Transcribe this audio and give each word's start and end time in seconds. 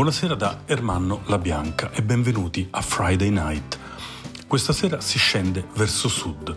Buonasera 0.00 0.34
da 0.34 0.62
Ermanno 0.64 1.20
La 1.26 1.36
Bianca 1.36 1.90
e 1.90 2.02
benvenuti 2.02 2.66
a 2.70 2.80
Friday 2.80 3.28
Night. 3.28 3.78
Questa 4.46 4.72
sera 4.72 5.02
si 5.02 5.18
scende 5.18 5.66
verso 5.74 6.08
sud. 6.08 6.56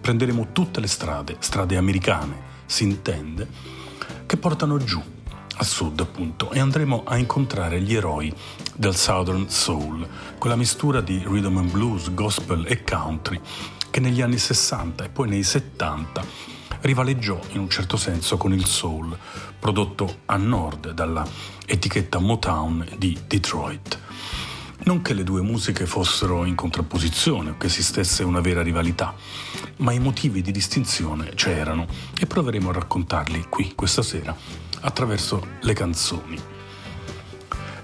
Prenderemo 0.00 0.52
tutte 0.52 0.78
le 0.78 0.86
strade, 0.86 1.34
strade 1.40 1.76
americane, 1.76 2.36
si 2.66 2.84
intende, 2.84 3.48
che 4.26 4.36
portano 4.36 4.78
giù, 4.78 5.02
a 5.56 5.64
sud 5.64 5.98
appunto, 5.98 6.52
e 6.52 6.60
andremo 6.60 7.02
a 7.04 7.16
incontrare 7.16 7.80
gli 7.80 7.96
eroi 7.96 8.32
del 8.76 8.94
Southern 8.94 9.50
Soul, 9.50 10.06
quella 10.38 10.54
mistura 10.54 11.00
di 11.00 11.20
rhythm 11.26 11.56
and 11.56 11.72
blues, 11.72 12.14
gospel 12.14 12.64
e 12.68 12.84
country 12.84 13.40
che 13.90 13.98
negli 13.98 14.22
anni 14.22 14.38
60 14.38 15.02
e 15.02 15.08
poi 15.08 15.28
nei 15.28 15.42
70 15.42 16.24
rivaleggiò 16.84 17.40
in 17.52 17.60
un 17.60 17.70
certo 17.70 17.96
senso 17.96 18.36
con 18.36 18.52
il 18.52 18.66
soul, 18.66 19.16
prodotto 19.58 20.20
a 20.26 20.36
nord 20.36 20.92
dalla 20.92 21.26
etichetta 21.64 22.18
Motown 22.18 22.86
di 22.98 23.18
Detroit. 23.26 23.98
Non 24.84 25.00
che 25.00 25.14
le 25.14 25.24
due 25.24 25.40
musiche 25.40 25.86
fossero 25.86 26.44
in 26.44 26.54
contrapposizione 26.54 27.50
o 27.50 27.56
che 27.56 27.66
esistesse 27.66 28.22
una 28.22 28.42
vera 28.42 28.60
rivalità, 28.60 29.14
ma 29.78 29.92
i 29.92 29.98
motivi 29.98 30.42
di 30.42 30.52
distinzione 30.52 31.30
c'erano 31.34 31.86
e 32.18 32.26
proveremo 32.26 32.68
a 32.68 32.74
raccontarli 32.74 33.46
qui 33.48 33.72
questa 33.74 34.02
sera 34.02 34.36
attraverso 34.80 35.42
le 35.60 35.72
canzoni. 35.72 36.53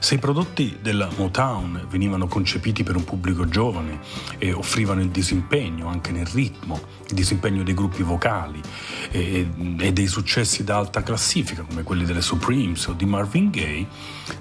Se 0.00 0.14
i 0.14 0.18
prodotti 0.18 0.78
della 0.80 1.10
Motown 1.14 1.86
venivano 1.90 2.26
concepiti 2.26 2.82
per 2.82 2.96
un 2.96 3.04
pubblico 3.04 3.46
giovane 3.46 4.00
e 4.38 4.50
offrivano 4.50 5.02
il 5.02 5.10
disimpegno 5.10 5.88
anche 5.88 6.10
nel 6.10 6.24
ritmo, 6.26 6.80
il 7.06 7.14
disimpegno 7.14 7.62
dei 7.62 7.74
gruppi 7.74 8.02
vocali 8.02 8.62
e, 9.10 9.46
e 9.78 9.92
dei 9.92 10.06
successi 10.06 10.64
da 10.64 10.78
alta 10.78 11.02
classifica 11.02 11.64
come 11.64 11.82
quelli 11.82 12.06
delle 12.06 12.22
Supremes 12.22 12.86
o 12.86 12.94
di 12.94 13.04
Marvin 13.04 13.50
Gaye, 13.50 13.86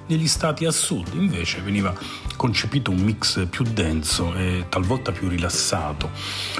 negli 0.07 0.30
stati 0.30 0.63
a 0.63 0.71
sud 0.71 1.13
invece 1.15 1.59
veniva 1.59 1.93
concepito 2.37 2.89
un 2.91 3.02
mix 3.02 3.45
più 3.49 3.65
denso 3.65 4.33
e 4.35 4.65
talvolta 4.69 5.11
più 5.11 5.27
rilassato, 5.27 6.09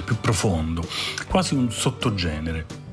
più 0.04 0.20
profondo, 0.20 0.86
quasi 1.30 1.56
un 1.56 1.72
sottogenere 1.72 2.89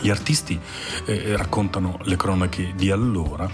gli 0.00 0.10
artisti 0.10 0.58
eh, 1.04 1.36
raccontano 1.36 1.98
le 2.02 2.16
cronache 2.16 2.72
di 2.74 2.90
allora, 2.90 3.48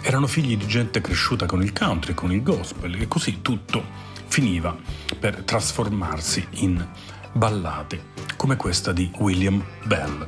erano 0.00 0.26
figli 0.26 0.56
di 0.56 0.66
gente 0.66 1.00
cresciuta 1.00 1.46
con 1.46 1.62
il 1.62 1.72
country, 1.72 2.14
con 2.14 2.32
il 2.32 2.42
gospel 2.42 3.00
e 3.00 3.08
così 3.08 3.40
tutto 3.42 3.82
finiva 4.26 4.76
per 5.18 5.42
trasformarsi 5.42 6.46
in 6.50 6.86
ballate 7.32 8.16
come 8.36 8.56
questa 8.56 8.92
di 8.92 9.10
William 9.18 9.64
Bell. 9.84 10.26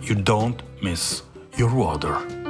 You 0.00 0.20
don't 0.20 0.62
miss 0.80 1.22
your 1.56 1.72
water. 1.72 2.43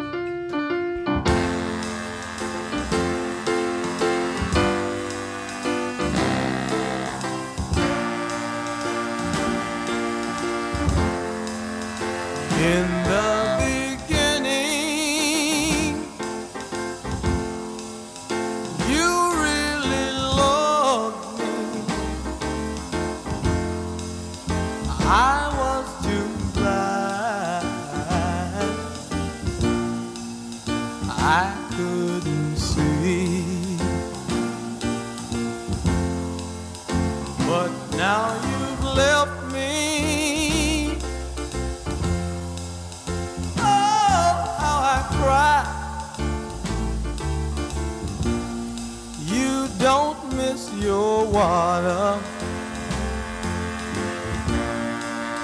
your 50.84 51.24
water 51.24 52.20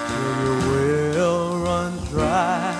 till 0.07 0.35
your 0.43 0.59
well 0.69 1.57
runs 1.57 2.09
dry. 2.09 2.75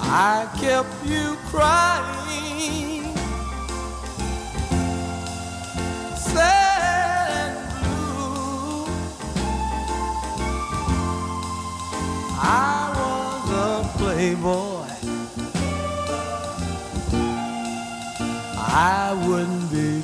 I 0.00 0.48
kept 0.60 1.06
you 1.06 1.36
crying. 1.50 2.07
I 18.80 19.12
wouldn't 19.26 19.72
be 19.72 19.97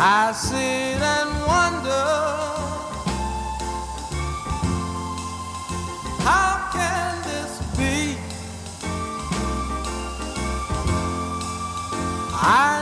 I 0.00 0.30
sit 0.30 0.54
and 0.54 1.30
wonder 1.44 2.06
how 6.22 6.70
can 6.72 7.20
this 7.24 7.58
be? 7.76 8.16
I 12.32 12.77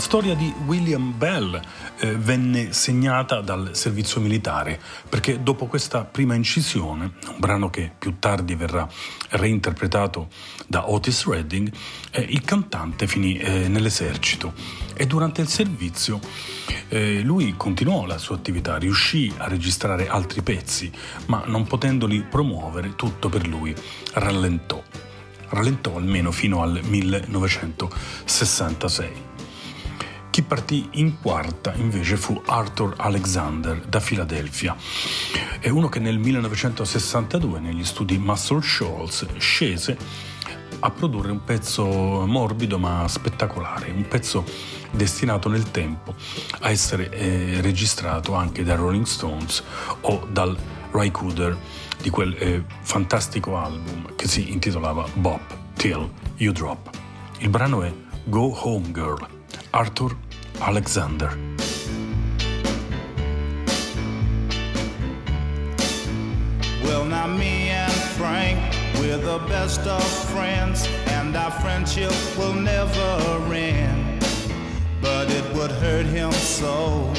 La 0.00 0.06
storia 0.06 0.34
di 0.34 0.50
William 0.64 1.12
Bell 1.14 1.60
eh, 1.98 2.16
venne 2.16 2.72
segnata 2.72 3.42
dal 3.42 3.76
servizio 3.76 4.22
militare 4.22 4.80
perché 5.06 5.42
dopo 5.42 5.66
questa 5.66 6.06
prima 6.06 6.34
incisione, 6.34 7.12
un 7.28 7.36
brano 7.36 7.68
che 7.68 7.92
più 7.98 8.18
tardi 8.18 8.54
verrà 8.54 8.88
reinterpretato 9.28 10.28
da 10.66 10.90
Otis 10.90 11.26
Redding, 11.26 11.70
eh, 12.12 12.22
il 12.22 12.40
cantante 12.40 13.06
finì 13.06 13.36
eh, 13.36 13.68
nell'esercito 13.68 14.54
e 14.94 15.06
durante 15.06 15.42
il 15.42 15.48
servizio 15.48 16.18
eh, 16.88 17.20
lui 17.20 17.52
continuò 17.58 18.06
la 18.06 18.16
sua 18.16 18.36
attività, 18.36 18.78
riuscì 18.78 19.30
a 19.36 19.48
registrare 19.48 20.08
altri 20.08 20.40
pezzi, 20.40 20.90
ma 21.26 21.42
non 21.44 21.66
potendoli 21.66 22.22
promuovere 22.22 22.96
tutto 22.96 23.28
per 23.28 23.46
lui 23.46 23.76
rallentò 24.14 24.82
rallentò 25.50 25.96
almeno 25.96 26.30
fino 26.30 26.62
al 26.62 26.80
1966. 26.82 29.29
Chi 30.40 30.46
partì 30.46 30.88
in 30.92 31.20
quarta 31.20 31.74
invece 31.74 32.16
fu 32.16 32.40
Arthur 32.46 32.94
Alexander 32.96 33.78
da 33.86 34.00
Filadelfia. 34.00 34.74
È 35.58 35.68
uno 35.68 35.90
che 35.90 35.98
nel 35.98 36.18
1962 36.18 37.60
negli 37.60 37.84
studi 37.84 38.16
Muscle 38.16 38.62
Shoals 38.62 39.26
scese 39.36 39.98
a 40.78 40.90
produrre 40.90 41.30
un 41.30 41.44
pezzo 41.44 41.84
morbido 42.26 42.78
ma 42.78 43.06
spettacolare, 43.06 43.90
un 43.90 44.08
pezzo 44.08 44.46
destinato 44.90 45.50
nel 45.50 45.70
tempo 45.70 46.14
a 46.60 46.70
essere 46.70 47.10
eh, 47.10 47.60
registrato 47.60 48.32
anche 48.32 48.64
dai 48.64 48.76
Rolling 48.76 49.04
Stones 49.04 49.62
o 50.00 50.26
dal 50.32 50.56
Ray 50.90 51.10
Cooder 51.10 51.54
di 52.00 52.08
quel 52.08 52.34
eh, 52.38 52.64
fantastico 52.80 53.58
album 53.58 54.14
che 54.16 54.26
si 54.26 54.50
intitolava 54.50 55.06
Bop 55.12 55.54
Till 55.74 56.10
You 56.36 56.50
Drop. 56.54 56.88
Il 57.40 57.50
brano 57.50 57.82
è 57.82 57.92
Go 58.24 58.58
Home 58.62 58.90
Girl, 58.90 59.26
Arthur 59.68 60.28
Alexander. 60.60 61.30
Well, 66.84 67.04
now 67.06 67.26
me 67.26 67.70
and 67.70 67.92
Frank, 68.18 68.58
we're 69.00 69.16
the 69.16 69.38
best 69.48 69.80
of 69.80 70.04
friends, 70.30 70.86
and 71.06 71.34
our 71.34 71.50
friendship 71.50 72.12
will 72.36 72.54
never 72.54 73.54
end. 73.54 74.22
But 75.00 75.30
it 75.30 75.44
would 75.54 75.70
hurt 75.70 76.06
him 76.06 76.30
so 76.32 77.12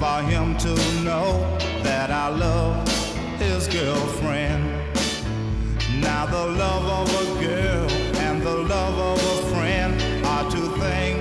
for 0.00 0.22
him 0.22 0.56
to 0.58 0.74
know 1.04 1.58
that 1.82 2.10
I 2.10 2.28
love 2.28 2.88
his 3.38 3.68
girlfriend. 3.68 4.64
Now, 6.00 6.26
the 6.26 6.46
love 6.46 6.86
of 7.00 7.08
a 7.22 7.44
girl 7.44 7.90
and 8.26 8.42
the 8.42 8.56
love 8.56 8.98
of 8.98 9.18
a 9.18 9.54
friend 9.54 10.26
are 10.26 10.50
two 10.50 10.68
things 10.76 11.15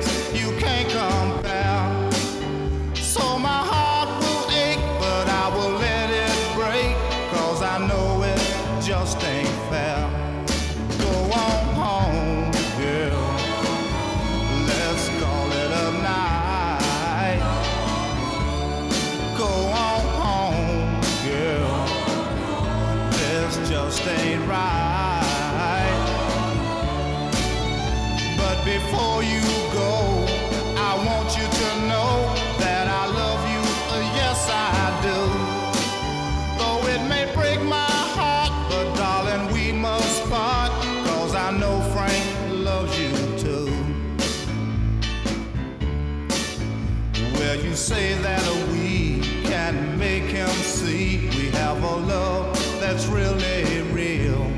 say 47.86 48.16
that 48.24 48.44
we 48.72 49.20
can 49.44 49.96
make 50.00 50.24
him 50.24 50.48
see 50.48 51.30
we 51.38 51.52
have 51.52 51.84
a 51.84 51.96
love 51.98 52.80
that's 52.80 53.06
really 53.06 53.84
real. 53.92 54.52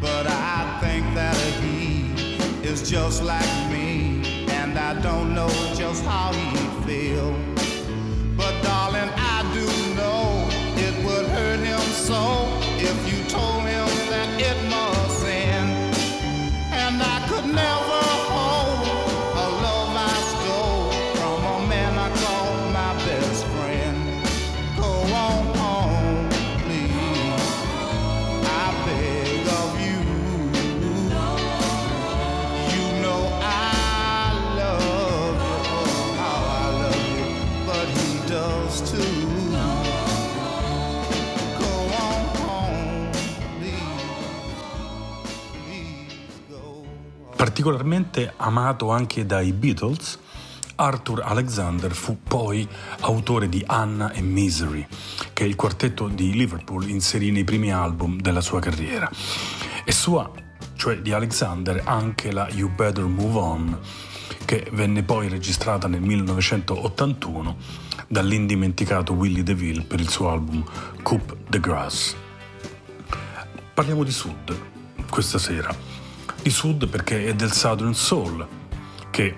But 0.00 0.26
I 0.26 0.78
think 0.80 1.04
that 1.14 1.36
he 1.60 2.14
is 2.66 2.88
just 2.88 3.22
like 3.22 3.70
me, 3.70 4.46
and 4.48 4.78
I 4.78 4.98
don't 5.02 5.34
know 5.34 5.50
just 5.74 6.02
how 6.04 6.32
he 6.32 6.56
feel. 6.86 7.30
But 8.38 8.54
darling, 8.62 9.10
I 9.16 9.38
do 9.52 9.66
know 10.00 10.48
it 10.86 10.94
would 11.04 11.26
hurt 11.36 11.60
him 11.60 11.80
so 12.08 12.39
Particolarmente 47.40 48.34
amato 48.36 48.90
anche 48.90 49.24
dai 49.24 49.54
Beatles, 49.54 50.18
Arthur 50.74 51.22
Alexander 51.22 51.90
fu 51.90 52.18
poi 52.22 52.68
autore 53.00 53.48
di 53.48 53.64
Anna 53.66 54.12
e 54.12 54.20
Misery, 54.20 54.86
che 55.32 55.44
il 55.44 55.56
quartetto 55.56 56.08
di 56.08 56.34
Liverpool 56.34 56.86
inserì 56.90 57.30
nei 57.30 57.44
primi 57.44 57.72
album 57.72 58.20
della 58.20 58.42
sua 58.42 58.60
carriera. 58.60 59.10
E 59.86 59.90
sua, 59.90 60.30
cioè 60.74 61.00
di 61.00 61.12
Alexander, 61.12 61.80
anche 61.82 62.30
la 62.30 62.46
You 62.50 62.68
Better 62.74 63.04
Move 63.04 63.38
On, 63.38 63.78
che 64.44 64.68
venne 64.72 65.02
poi 65.02 65.28
registrata 65.28 65.88
nel 65.88 66.02
1981 66.02 67.56
dall'indimenticato 68.06 69.14
Willie 69.14 69.42
DeVille 69.42 69.84
per 69.84 69.98
il 69.98 70.10
suo 70.10 70.28
album 70.28 70.62
Coup 71.02 71.36
de 71.48 71.58
Grass. 71.58 72.14
Parliamo 73.72 74.04
di 74.04 74.12
Sud 74.12 74.54
questa 75.08 75.38
sera. 75.38 75.89
Di 76.42 76.50
Sud 76.50 76.88
perché 76.88 77.26
è 77.26 77.34
del 77.34 77.52
Southern 77.52 77.94
Soul 77.94 78.46
che 79.10 79.36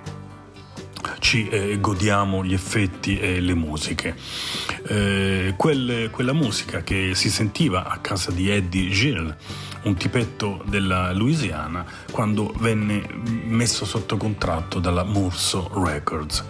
ci 1.19 1.49
eh, 1.49 1.79
godiamo 1.81 2.45
gli 2.45 2.53
effetti 2.53 3.19
e 3.19 3.41
le 3.41 3.55
musiche. 3.55 4.17
Eh, 4.87 5.55
quel- 5.57 6.11
quella 6.11 6.33
musica 6.33 6.83
che 6.83 7.15
si 7.15 7.31
sentiva 7.31 7.87
a 7.87 7.99
casa 7.99 8.31
di 8.31 8.51
Eddie 8.51 8.91
Gill, 8.91 9.37
un 9.83 9.97
tipetto 9.97 10.63
della 10.67 11.13
Louisiana, 11.13 11.85
quando 12.11 12.53
venne 12.59 13.07
messo 13.45 13.85
sotto 13.85 14.17
contratto 14.17 14.79
dalla 14.79 15.05
Murso 15.05 15.71
Records. 15.75 16.44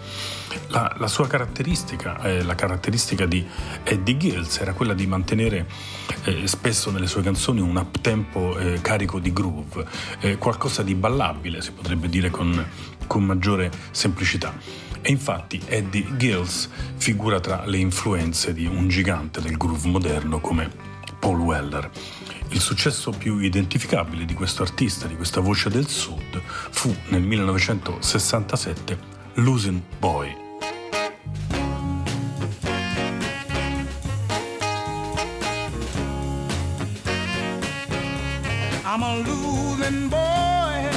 La, 0.67 0.95
la 0.97 1.07
sua 1.07 1.27
caratteristica, 1.27 2.21
eh, 2.21 2.43
la 2.43 2.55
caratteristica 2.55 3.25
di 3.25 3.45
Eddie 3.83 4.17
Gills 4.17 4.59
era 4.59 4.73
quella 4.73 4.93
di 4.93 5.05
mantenere 5.07 5.67
eh, 6.23 6.47
spesso 6.47 6.91
nelle 6.91 7.07
sue 7.07 7.21
canzoni 7.21 7.59
un 7.59 7.75
uptempo 7.75 8.57
eh, 8.57 8.79
carico 8.81 9.19
di 9.19 9.31
groove, 9.33 9.85
eh, 10.19 10.37
qualcosa 10.37 10.83
di 10.83 10.95
ballabile, 10.95 11.61
si 11.61 11.71
potrebbe 11.71 12.09
dire 12.09 12.29
con, 12.29 12.65
con 13.07 13.23
maggiore 13.23 13.71
semplicità. 13.91 14.53
E 15.01 15.11
infatti 15.11 15.61
Eddie 15.65 16.15
Gills 16.15 16.69
figura 16.95 17.39
tra 17.39 17.65
le 17.65 17.77
influenze 17.77 18.53
di 18.53 18.65
un 18.65 18.87
gigante 18.87 19.41
del 19.41 19.57
groove 19.57 19.89
moderno 19.89 20.39
come 20.39 20.71
Paul 21.19 21.39
Weller. 21.39 21.89
Il 22.49 22.59
successo 22.59 23.11
più 23.11 23.39
identificabile 23.39 24.25
di 24.25 24.33
questo 24.33 24.61
artista, 24.61 25.07
di 25.07 25.15
questa 25.15 25.41
voce 25.41 25.69
del 25.69 25.87
sud, 25.87 26.41
fu 26.43 26.93
nel 27.09 27.21
1967 27.21 28.97
Losing 29.35 29.81
Boy. 29.99 30.42
I'm 38.95 39.01
a 39.01 39.15
losing 39.27 40.07
boy. 40.07 40.87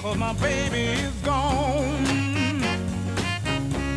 Cause 0.00 0.16
my 0.16 0.32
baby 0.32 1.00
is 1.00 1.14
gone. 1.22 2.64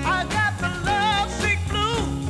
I 0.05 0.27
got 0.29 0.59
the 0.59 0.69
love 0.85 1.31
sick 1.31 1.57
blues. 1.67 2.29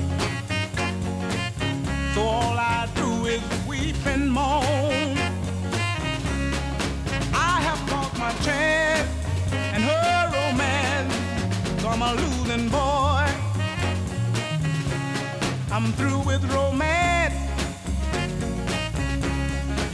So 2.13 2.22
all 2.22 2.58
I 2.58 2.88
do 2.96 3.25
is 3.25 3.42
weep 3.68 3.98
and 4.06 4.32
moan. 4.32 5.18
I 7.34 7.60
have 7.68 7.92
lost 7.92 8.18
my 8.18 8.32
chance 8.46 9.10
and 9.74 9.84
her 9.84 10.32
romance. 10.34 11.13
So 11.82 11.89
I'm 11.89 12.01
a 12.01 12.13
losing 12.13 12.70
boy. 12.70 13.27
I'm 15.74 15.92
through 15.98 16.20
with 16.20 16.42
romance. 16.54 17.14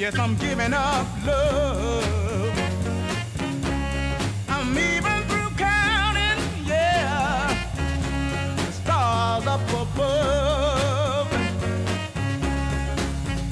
Yes, 0.02 0.18
I'm 0.18 0.36
giving 0.38 0.74
up 0.74 1.06
love. 1.28 2.58
I'm 4.50 4.76
even 4.76 5.22
through 5.30 5.52
counting, 5.56 6.42
yeah, 6.66 7.54
the 8.56 8.72
stars 8.72 9.46
up 9.46 9.62
above. 9.70 11.32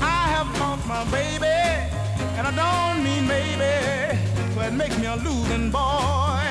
I 0.01 0.21
have 0.33 0.59
lost 0.59 0.87
my 0.87 1.03
baby, 1.11 1.45
and 2.35 2.47
I 2.47 2.51
don't 2.63 3.03
mean 3.03 3.27
maybe, 3.27 4.17
so 4.55 4.61
it 4.61 4.73
makes 4.73 4.97
me 4.97 5.05
a 5.05 5.17
losing 5.17 5.69
boy. 5.69 6.48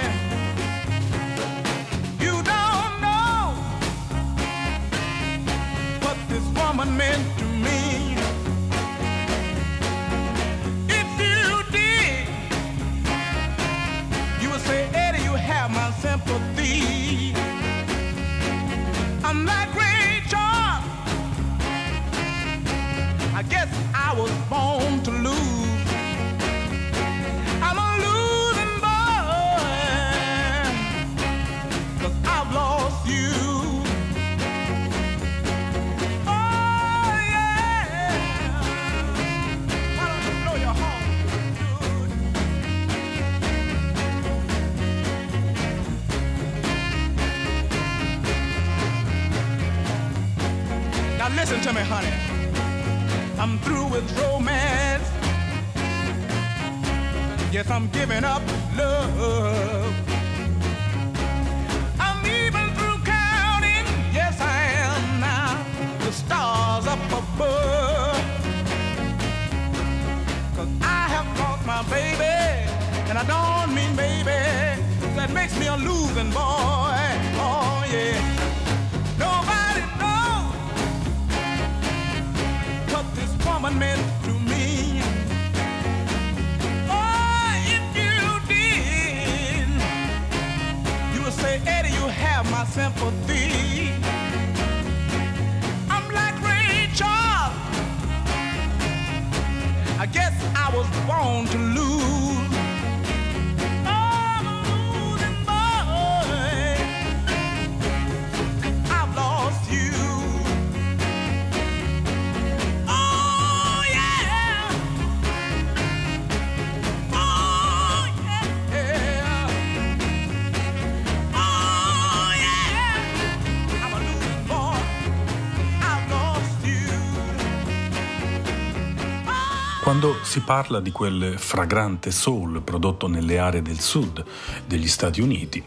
Quando 130.00 130.22
si 130.22 130.42
parla 130.42 130.78
di 130.78 130.92
quel 130.92 131.34
fragrante 131.38 132.12
soul 132.12 132.62
prodotto 132.62 133.08
nelle 133.08 133.40
aree 133.40 133.62
del 133.62 133.80
sud 133.80 134.24
degli 134.64 134.86
Stati 134.86 135.20
Uniti, 135.20 135.60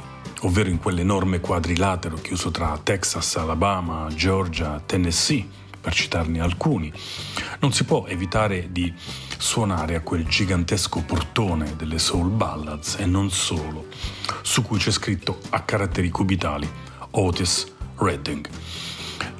ovvero 0.43 0.69
in 0.69 0.79
quell'enorme 0.79 1.41
quadrilatero 1.41 2.15
chiuso 2.15 2.49
tra 2.49 2.79
Texas, 2.81 3.35
Alabama, 3.35 4.07
Georgia, 4.15 4.81
Tennessee, 4.85 5.45
per 5.81 5.93
citarne 5.93 6.39
alcuni, 6.39 6.89
non 7.59 7.73
si 7.73 7.83
può 7.83 8.05
evitare 8.07 8.71
di 8.71 8.93
suonare 9.37 9.95
a 9.95 10.01
quel 10.01 10.25
gigantesco 10.25 11.01
portone 11.01 11.75
delle 11.75 11.99
soul 11.99 12.29
ballads 12.29 12.99
e 12.99 13.05
non 13.05 13.29
solo, 13.31 13.87
su 14.43 14.61
cui 14.61 14.77
c'è 14.77 14.91
scritto 14.91 15.39
a 15.49 15.59
caratteri 15.59 16.09
cubitali 16.09 16.71
Otis 17.09 17.69
Redding. 17.97 18.47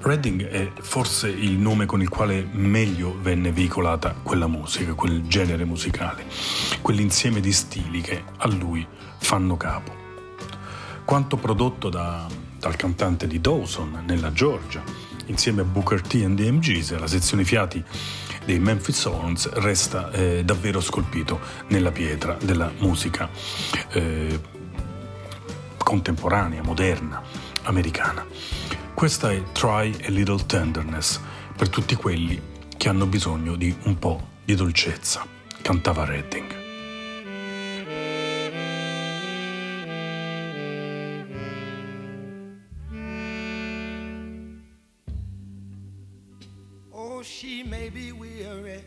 Redding 0.04 0.48
è 0.48 0.72
forse 0.82 1.30
il 1.30 1.60
nome 1.60 1.86
con 1.86 2.02
il 2.02 2.10
quale 2.10 2.48
meglio 2.52 3.16
venne 3.22 3.52
veicolata 3.52 4.16
quella 4.24 4.48
musica, 4.48 4.96
quel 4.96 5.28
genere 5.28 5.64
musicale, 5.64 6.26
quell'insieme 6.82 7.40
di 7.40 7.52
stili 7.52 8.02
che 8.02 8.24
a 8.38 8.48
lui 8.48 8.86
fanno 9.20 9.58
capo. 9.58 9.94
Quanto 11.06 11.38
prodotto 11.38 11.90
da- 11.90 12.28
dal 12.58 12.76
cantante 12.76 13.28
di 13.28 13.40
Dawson 13.40 14.04
nella 14.08 14.32
Georgia, 14.32 14.82
insieme 15.28 15.62
a 15.62 15.66
Booker 15.66 16.02
T 16.02 16.22
and 16.26 16.36
the 16.36 16.52
MGs, 16.52 16.98
la 16.98 17.08
sezione 17.08 17.44
fiati 17.44 17.84
dei 18.44 18.58
Memphis 18.58 19.06
Horns 19.06 19.50
resta 19.54 20.10
eh, 20.12 20.44
davvero 20.44 20.82
scolpito 20.82 21.40
nella 21.68 21.92
pietra 21.92 22.38
della 22.42 22.72
musica 22.80 23.30
eh, 23.92 24.40
contemporanea, 25.78 26.64
moderna, 26.64 27.22
americana. 27.64 28.26
Questa 28.94 29.32
è 29.32 29.42
Try 29.54 29.96
a 30.06 30.10
Little 30.10 30.46
Tenderness 30.46 31.20
per 31.58 31.70
tutti 31.70 31.96
quelli 31.96 32.40
che 32.78 32.88
hanno 32.88 33.08
bisogno 33.08 33.56
di 33.56 33.76
un 33.86 33.98
po' 33.98 34.28
di 34.46 34.54
dolcezza, 34.54 35.26
cantava 35.62 36.06
Redding. 36.06 36.56
Oh, 46.92 47.24
she 47.24 47.64
may 47.64 47.90
be 47.90 48.12
weary. 48.12 48.84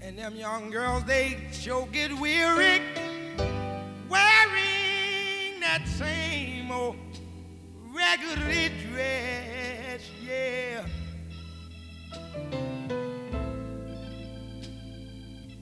And 0.00 0.18
them 0.18 0.34
young 0.36 0.70
girls, 0.70 1.04
they 1.04 1.36
sure 1.52 1.86
get 1.92 2.12
weary 2.12 2.80
wearing 4.08 4.83
that 5.64 5.88
same 5.88 6.70
old 6.70 6.96
raggedy 7.96 8.70
dress, 8.86 10.02
yeah. 10.22 10.84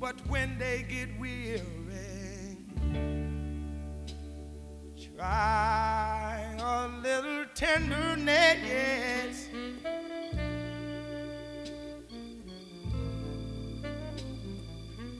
But 0.01 0.17
when 0.27 0.59
they 0.59 0.85
get 0.89 1.09
weary, 1.21 1.63
try 5.17 6.53
a 6.59 6.89
little 7.01 7.45
tenderness. 7.55 9.47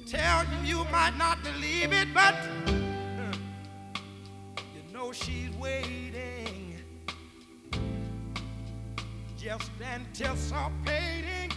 Tell 0.09 0.45
you 0.45 0.79
you 0.79 0.85
might 0.91 1.17
not 1.17 1.41
believe 1.45 1.93
it, 1.93 2.09
but 2.13 2.35
know 5.03 5.13
she's 5.13 5.51
waiting, 5.59 6.77
just 9.37 9.71
anticipating 9.83 11.51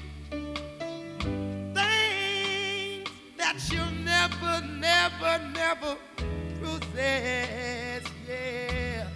things 1.74 3.10
that 3.38 3.56
she'll 3.60 3.92
never, 4.04 4.66
never, 4.80 5.40
never 5.54 5.96
possess. 6.60 8.04
Yeah. 8.28 9.08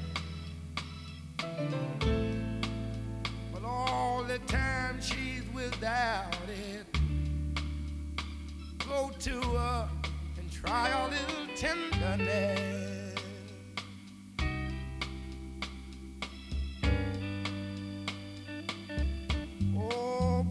But 3.51 3.63
all 3.65 4.23
the 4.23 4.39
time 4.39 5.01
she's 5.01 5.43
without 5.55 6.35
it, 6.49 6.85
go 8.87 9.11
to 9.21 9.41
her 9.41 9.89
and 10.37 10.51
try 10.51 10.89
a 10.89 11.07
little 11.09 11.55
tenderness. 11.55 13.08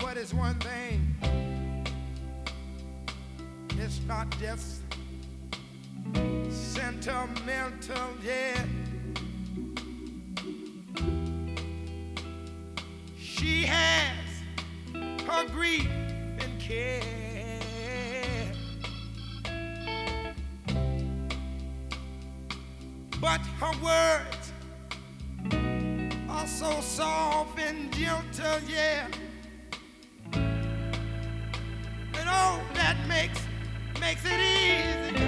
But 0.08 0.16
it's 0.16 0.32
one 0.32 0.54
thing. 0.60 1.14
It's 3.76 4.00
not 4.06 4.26
just 4.40 4.80
sentimental, 6.48 8.08
yeah. 8.24 8.64
She 13.18 13.64
has 13.66 14.16
her 15.26 15.46
grief 15.48 15.86
and 16.38 16.58
care. 16.58 17.02
But 23.20 23.42
her 23.60 23.74
words 23.84 24.52
are 26.30 26.46
so 26.46 26.80
soft 26.80 27.58
and 27.58 27.92
gentle, 27.92 28.58
yeah. 28.66 29.06
And 32.30 32.76
that 32.76 32.96
makes 33.08 33.40
makes 34.00 34.22
it 34.24 34.38
easy, 34.38 35.27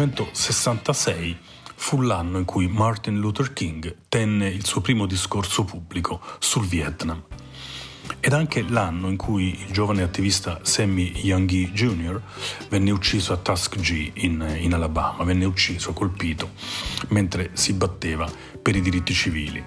1966 0.00 1.36
fu 1.74 2.00
l'anno 2.00 2.38
in 2.38 2.46
cui 2.46 2.68
Martin 2.68 3.18
Luther 3.18 3.52
King 3.52 3.96
tenne 4.08 4.48
il 4.48 4.64
suo 4.64 4.80
primo 4.80 5.04
discorso 5.04 5.64
pubblico 5.64 6.22
sul 6.38 6.64
Vietnam. 6.64 7.22
Ed 8.18 8.32
anche 8.32 8.62
l'anno 8.62 9.08
in 9.08 9.18
cui 9.18 9.60
il 9.60 9.72
giovane 9.72 10.02
attivista 10.02 10.60
Sammy 10.62 11.12
Youngie 11.16 11.70
Jr. 11.72 12.18
venne 12.70 12.90
ucciso 12.90 13.34
a 13.34 13.36
Tuskegee 13.36 14.12
in, 14.14 14.56
in 14.58 14.72
Alabama, 14.72 15.22
venne 15.22 15.44
ucciso, 15.44 15.92
colpito, 15.92 16.52
mentre 17.08 17.50
si 17.52 17.74
batteva 17.74 18.26
per 18.62 18.76
i 18.76 18.80
diritti 18.80 19.12
civili. 19.12 19.62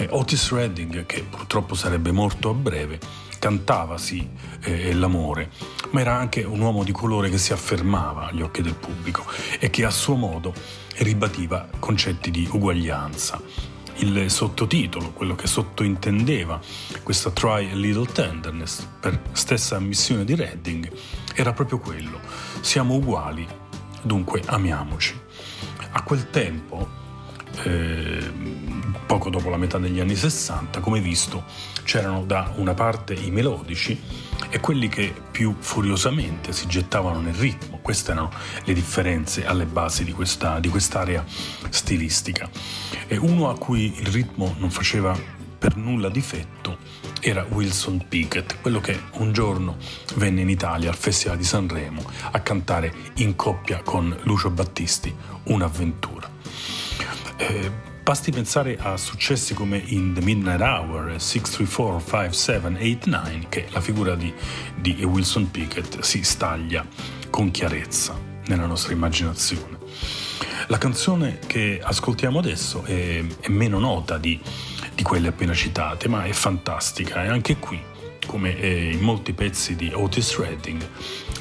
E 0.00 0.06
Otis 0.10 0.52
Redding, 0.52 1.06
che 1.06 1.24
purtroppo 1.28 1.74
sarebbe 1.74 2.12
morto 2.12 2.50
a 2.50 2.54
breve, 2.54 3.00
cantava 3.40 3.98
sì 3.98 4.28
eh, 4.62 4.94
l'amore, 4.94 5.50
ma 5.90 6.00
era 6.00 6.16
anche 6.16 6.44
un 6.44 6.60
uomo 6.60 6.84
di 6.84 6.92
colore 6.92 7.28
che 7.30 7.38
si 7.38 7.52
affermava 7.52 8.28
agli 8.28 8.40
occhi 8.40 8.62
del 8.62 8.76
pubblico 8.76 9.24
e 9.58 9.70
che 9.70 9.84
a 9.84 9.90
suo 9.90 10.14
modo 10.14 10.54
ribativa 10.98 11.68
concetti 11.80 12.30
di 12.30 12.48
uguaglianza. 12.48 13.42
Il 13.96 14.30
sottotitolo, 14.30 15.10
quello 15.10 15.34
che 15.34 15.48
sottointendeva 15.48 16.60
questa 17.02 17.32
Try 17.32 17.72
a 17.72 17.74
Little 17.74 18.06
Tenderness, 18.06 18.86
per 19.00 19.20
stessa 19.32 19.74
ammissione 19.74 20.24
di 20.24 20.36
Redding, 20.36 20.88
era 21.34 21.52
proprio 21.52 21.80
quello. 21.80 22.20
Siamo 22.60 22.94
uguali, 22.94 23.44
dunque 24.00 24.42
amiamoci. 24.46 25.18
A 25.90 26.02
quel 26.02 26.30
tempo, 26.30 26.97
eh, 27.64 28.32
poco 29.06 29.30
dopo 29.30 29.48
la 29.48 29.56
metà 29.56 29.78
degli 29.78 30.00
anni 30.00 30.14
60, 30.14 30.80
come 30.80 31.00
visto, 31.00 31.44
c'erano 31.84 32.24
da 32.24 32.52
una 32.56 32.74
parte 32.74 33.14
i 33.14 33.30
melodici 33.30 33.98
e 34.50 34.60
quelli 34.60 34.88
che 34.88 35.14
più 35.30 35.56
furiosamente 35.58 36.52
si 36.52 36.66
gettavano 36.66 37.20
nel 37.20 37.34
ritmo. 37.34 37.78
Queste 37.80 38.12
erano 38.12 38.30
le 38.64 38.72
differenze 38.74 39.46
alle 39.46 39.64
basi 39.64 40.04
di, 40.04 40.12
questa, 40.12 40.60
di 40.60 40.68
quest'area 40.68 41.24
stilistica. 41.70 42.48
E 43.06 43.16
uno 43.16 43.48
a 43.48 43.56
cui 43.56 43.98
il 43.98 44.06
ritmo 44.06 44.54
non 44.58 44.70
faceva 44.70 45.16
per 45.58 45.76
nulla 45.76 46.08
difetto 46.08 46.78
era 47.20 47.44
Wilson 47.50 48.06
Pickett, 48.08 48.60
quello 48.60 48.80
che 48.80 48.98
un 49.14 49.32
giorno 49.32 49.76
venne 50.14 50.42
in 50.42 50.48
Italia 50.48 50.88
al 50.88 50.96
Festival 50.96 51.36
di 51.36 51.44
Sanremo 51.44 52.02
a 52.30 52.40
cantare 52.40 52.92
in 53.16 53.34
coppia 53.34 53.82
con 53.82 54.16
Lucio 54.22 54.50
Battisti 54.50 55.14
un'avventura. 55.44 56.37
Eh, 57.38 57.86
Basti 58.08 58.30
pensare 58.30 58.78
a 58.80 58.96
successi 58.96 59.52
come 59.52 59.82
In 59.84 60.14
the 60.14 60.22
Midnight 60.22 60.62
Hour, 60.62 61.20
634, 61.20 62.00
5789, 62.00 63.46
che 63.50 63.66
la 63.68 63.82
figura 63.82 64.14
di, 64.14 64.32
di 64.74 65.04
Wilson 65.04 65.50
Pickett 65.50 66.00
si 66.00 66.22
staglia 66.22 66.86
con 67.28 67.50
chiarezza 67.50 68.18
nella 68.46 68.64
nostra 68.64 68.94
immaginazione. 68.94 69.76
La 70.68 70.78
canzone 70.78 71.38
che 71.46 71.80
ascoltiamo 71.82 72.38
adesso 72.38 72.82
è, 72.84 73.22
è 73.40 73.48
meno 73.50 73.78
nota 73.78 74.16
di, 74.16 74.40
di, 74.94 75.02
quelle 75.02 75.28
appena 75.28 75.52
citate, 75.52 76.08
ma 76.08 76.24
è 76.24 76.32
fantastica 76.32 77.24
e 77.24 77.28
anche 77.28 77.58
qui, 77.58 77.78
come 78.26 78.58
eh, 78.58 78.90
in 78.90 79.00
molti 79.00 79.34
pezzi 79.34 79.76
di 79.76 79.92
Otis 79.92 80.38
Redding, 80.38 80.82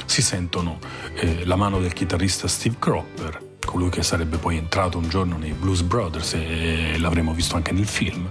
si 0.03 0.21
sentono 0.21 0.79
eh, 1.13 1.45
la 1.45 1.55
mano 1.55 1.79
del 1.79 1.93
chitarrista 1.93 2.49
Steve 2.49 2.75
Cropper, 2.77 3.46
colui 3.67 3.89
che 3.89 4.01
sarebbe 4.01 4.37
poi 4.37 4.55
entrato 4.55 4.97
un 4.97 5.09
giorno 5.09 5.37
nei 5.37 5.51
Blues 5.51 5.81
Brothers 5.81 6.35
e 6.35 6.97
l'avremo 6.97 7.33
visto 7.33 7.57
anche 7.57 7.73
nel 7.73 7.85
film. 7.85 8.29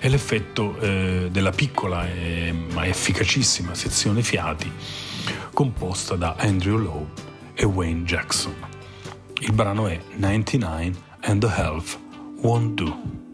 E 0.00 0.08
l'effetto 0.08 0.76
eh, 0.80 1.28
della 1.30 1.52
piccola 1.52 2.06
e, 2.08 2.52
ma 2.72 2.84
efficacissima 2.84 3.74
sezione 3.74 4.22
fiati 4.22 4.70
composta 5.54 6.16
da 6.16 6.34
Andrew 6.38 6.78
Lowe 6.78 7.06
e 7.54 7.64
Wayne 7.64 8.02
Jackson. 8.02 8.54
Il 9.40 9.52
brano 9.52 9.86
è 9.86 9.98
99 10.16 10.94
and 11.20 11.40
the 11.40 11.52
Health 11.54 11.96
Won't 12.40 12.74
Do. 12.74 13.29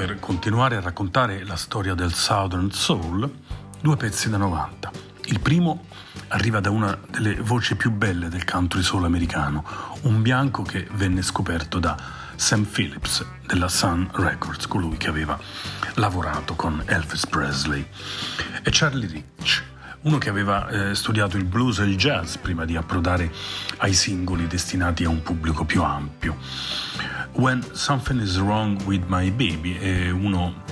Per 0.00 0.18
continuare 0.18 0.76
a 0.76 0.80
raccontare 0.80 1.44
la 1.44 1.56
storia 1.56 1.92
del 1.92 2.14
Southern 2.14 2.70
Soul, 2.70 3.30
due 3.82 3.96
pezzi 3.98 4.30
da 4.30 4.38
90. 4.38 4.90
Il 5.26 5.40
primo 5.40 5.84
arriva 6.28 6.58
da 6.58 6.70
una 6.70 6.98
delle 7.10 7.34
voci 7.34 7.76
più 7.76 7.90
belle 7.90 8.30
del 8.30 8.46
country 8.46 8.80
soul 8.80 9.04
americano, 9.04 9.62
un 10.04 10.22
bianco 10.22 10.62
che 10.62 10.88
venne 10.92 11.20
scoperto 11.20 11.78
da 11.78 11.98
Sam 12.34 12.64
Phillips 12.64 13.26
della 13.44 13.68
Sun 13.68 14.08
Records, 14.14 14.66
colui 14.68 14.96
che 14.96 15.08
aveva 15.10 15.38
lavorato 15.96 16.54
con 16.54 16.82
Elvis 16.86 17.26
Presley, 17.26 17.86
e 18.62 18.70
Charlie 18.72 19.06
Rich, 19.06 19.62
uno 20.02 20.16
che 20.16 20.30
aveva 20.30 20.66
eh, 20.70 20.94
studiato 20.94 21.36
il 21.36 21.44
blues 21.44 21.80
e 21.80 21.84
il 21.84 21.98
jazz 21.98 22.36
prima 22.36 22.64
di 22.64 22.74
approdare 22.74 23.30
ai 23.76 23.92
singoli 23.92 24.46
destinati 24.46 25.04
a 25.04 25.10
un 25.10 25.20
pubblico 25.20 25.66
più 25.66 25.82
ampio. 25.82 26.38
When 27.32 27.64
Something 27.72 28.20
is 28.20 28.38
Wrong 28.38 28.80
with 28.84 29.04
My 29.06 29.30
Baby 29.30 29.76
è 29.76 30.10
uno 30.10 30.62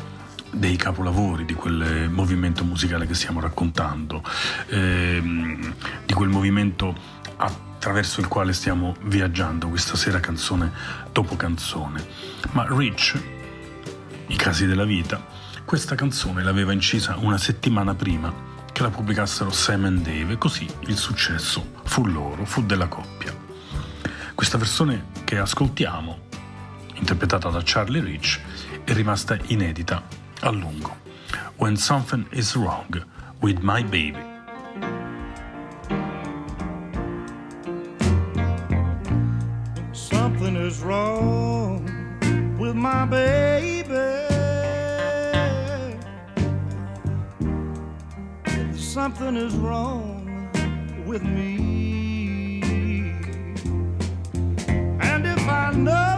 dei 0.50 0.76
capolavori 0.76 1.44
di 1.44 1.54
quel 1.54 2.10
movimento 2.10 2.64
musicale 2.64 3.06
che 3.06 3.14
stiamo 3.14 3.40
raccontando, 3.40 4.22
ehm, 4.68 5.74
di 6.04 6.12
quel 6.14 6.28
movimento 6.28 6.94
attraverso 7.36 8.20
il 8.20 8.28
quale 8.28 8.52
stiamo 8.52 8.96
viaggiando 9.04 9.68
questa 9.68 9.96
sera 9.96 10.20
canzone 10.20 10.72
dopo 11.12 11.36
canzone. 11.36 12.04
Ma 12.52 12.66
Rich, 12.68 13.22
i 14.26 14.36
casi 14.36 14.66
della 14.66 14.84
vita, 14.84 15.24
questa 15.64 15.94
canzone 15.94 16.42
l'aveva 16.42 16.72
incisa 16.72 17.16
una 17.18 17.38
settimana 17.38 17.94
prima 17.94 18.32
che 18.72 18.82
la 18.82 18.90
pubblicassero 18.90 19.50
Sam 19.50 19.84
and 19.84 20.00
Dave 20.02 20.34
e 20.34 20.38
così 20.38 20.66
il 20.86 20.96
successo 20.96 21.72
fu 21.84 22.06
loro, 22.06 22.44
fu 22.44 22.64
della 22.64 22.88
coppia. 22.88 23.34
Questa 24.34 24.56
versione 24.56 25.06
che 25.24 25.38
ascoltiamo, 25.38 26.26
interpretata 26.98 27.48
da 27.48 27.62
Charlie 27.62 28.00
Rich, 28.00 28.40
è 28.84 28.92
rimasta 28.92 29.38
inedita 29.46 30.02
a 30.40 30.50
lungo. 30.50 30.96
When 31.56 31.76
something 31.76 32.26
is 32.30 32.54
wrong 32.54 33.04
with 33.40 33.60
my 33.60 33.82
baby. 33.82 34.36
Something 39.92 40.56
is 40.56 40.80
wrong 40.82 41.82
with 42.58 42.74
my 42.74 43.06
baby. 43.06 44.26
Something 48.76 49.36
is 49.36 49.54
wrong 49.54 50.50
with 51.06 51.22
me. 51.22 52.60
And 55.00 55.26
if 55.26 55.48
I 55.48 55.72
know 55.74 56.17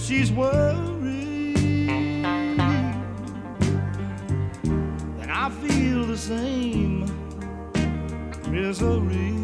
she's 0.00 0.32
worried. 0.32 1.56
And 5.20 5.30
I 5.30 5.50
feel 5.50 6.06
the 6.06 6.16
same 6.16 7.06
misery. 8.50 9.39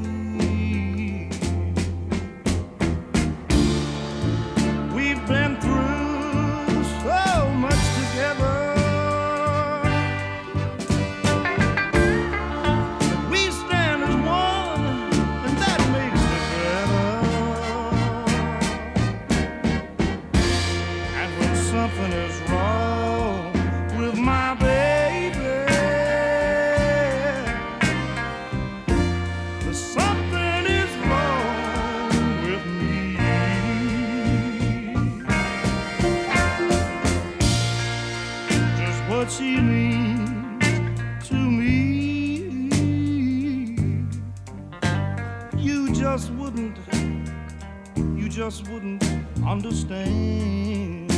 Just 48.37 48.69
wouldn't 48.69 49.03
understand. 49.47 51.09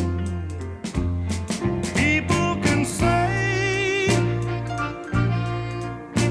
People 1.96 2.54
can 2.62 2.84
say 2.84 4.06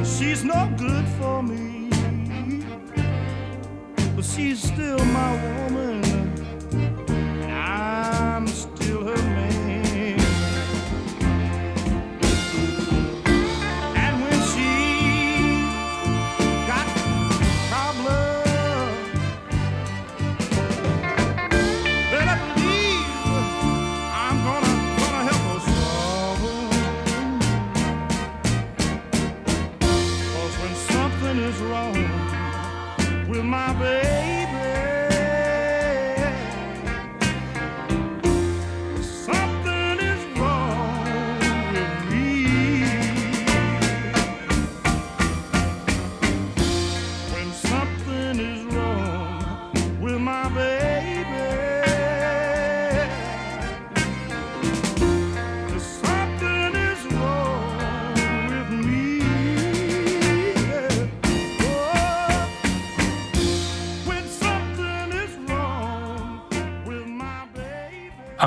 she's 0.05 0.45
no 0.45 0.73
good 0.77 1.05
for 1.19 1.43
me, 1.43 1.89
but 4.15 4.23
she's 4.23 4.63
still 4.63 5.03
my 5.03 5.33
woman. 5.43 5.96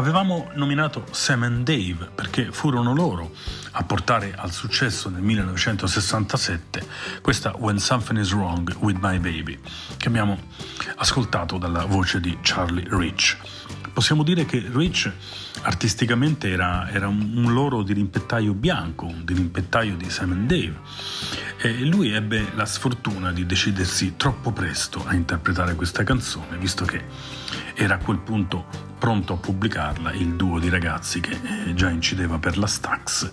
Avevamo 0.01 0.51
nominato 0.55 1.05
Sam 1.11 1.43
and 1.43 1.63
Dave 1.63 2.09
perché 2.15 2.53
furono 2.53 2.95
loro 2.95 3.33
a 3.73 3.83
portare 3.83 4.33
al 4.35 4.51
successo 4.51 5.11
nel 5.11 5.21
1967 5.21 6.87
questa 7.21 7.55
When 7.59 7.77
Something 7.77 8.19
Is 8.19 8.33
Wrong 8.33 8.75
with 8.79 8.97
My 8.99 9.19
Baby, 9.19 9.59
che 9.99 10.09
abbiamo 10.09 10.39
ascoltato 10.97 11.59
dalla 11.59 11.85
voce 11.85 12.19
di 12.19 12.39
Charlie 12.41 12.87
Rich. 12.89 13.37
Possiamo 13.93 14.23
dire 14.23 14.47
che 14.47 14.67
Rich 14.73 15.13
artisticamente 15.65 16.49
era, 16.49 16.89
era 16.91 17.07
un, 17.07 17.53
loro 17.53 17.83
dirimpettaio 17.83 18.55
bianco, 18.55 19.05
un 19.05 19.23
dirimpettaio 19.23 19.97
di 19.97 20.09
Sam 20.09 20.33
and 20.33 20.49
Dave. 20.49 20.79
E 21.59 21.85
lui 21.85 22.11
ebbe 22.11 22.53
la 22.55 22.65
sfortuna 22.65 23.33
di 23.33 23.45
decidersi 23.45 24.15
troppo 24.17 24.51
presto 24.51 25.05
a 25.05 25.15
interpretare 25.15 25.75
questa 25.75 26.05
canzone, 26.05 26.57
visto 26.57 26.87
che 26.87 27.05
era 27.75 27.97
a 27.97 27.99
quel 27.99 28.19
punto 28.19 28.89
pronto 29.01 29.33
a 29.33 29.37
pubblicarla 29.37 30.13
il 30.13 30.35
duo 30.35 30.59
di 30.59 30.69
ragazzi 30.69 31.21
che 31.21 31.33
eh, 31.33 31.75
già 31.75 31.89
incideva 31.89 32.39
per 32.39 32.59
la 32.59 32.67
Stax 32.67 33.31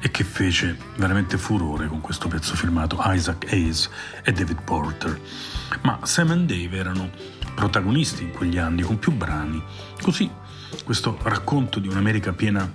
e 0.00 0.10
che 0.10 0.24
fece 0.24 0.76
veramente 0.96 1.36
furore 1.36 1.86
con 1.88 2.00
questo 2.00 2.26
pezzo 2.26 2.56
firmato 2.56 2.98
Isaac 3.04 3.52
Hayes 3.52 3.90
e 4.24 4.32
David 4.32 4.62
Porter. 4.62 5.20
Ma 5.82 6.00
Sam 6.04 6.30
and 6.30 6.48
Dave 6.48 6.74
erano 6.74 7.10
protagonisti 7.54 8.22
in 8.22 8.30
quegli 8.30 8.56
anni 8.56 8.80
con 8.80 8.98
più 8.98 9.12
brani, 9.12 9.62
così 10.00 10.28
questo 10.84 11.18
racconto 11.22 11.78
di 11.80 11.88
un'America 11.88 12.32
piena 12.32 12.72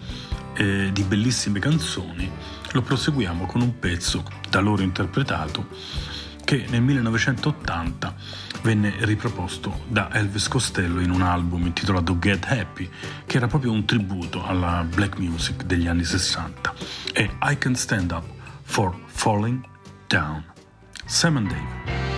eh, 0.54 0.92
di 0.94 1.02
bellissime 1.02 1.58
canzoni 1.60 2.32
lo 2.74 2.82
proseguiamo 2.84 3.48
con 3.48 3.62
un 3.62 3.80
pezzo 3.80 4.24
da 4.50 4.60
loro 4.60 4.84
interpretato 4.84 5.68
che 6.44 6.66
nel 6.70 6.82
1980 6.84 8.16
venne 8.66 8.96
riproposto 9.02 9.82
da 9.88 10.12
Elvis 10.12 10.48
Costello 10.48 11.00
in 11.00 11.12
un 11.12 11.22
album 11.22 11.68
intitolato 11.68 12.18
Get 12.18 12.48
Happy, 12.50 12.90
che 13.28 13.38
era 13.38 13.46
proprio 13.46 13.72
un 13.72 13.86
tributo 13.86 14.44
alla 14.44 14.84
black 14.84 15.20
music 15.20 15.66
degli 15.66 15.86
anni 15.86 16.04
60. 16.04 16.74
E 17.14 17.30
I 17.44 17.58
Can 17.60 17.76
Stand 17.76 18.10
Up 18.10 18.26
for 18.64 18.98
Falling 19.06 19.64
Down. 20.08 20.44
Sam 21.06 21.38
and 21.38 21.48
Dave. 21.48 22.15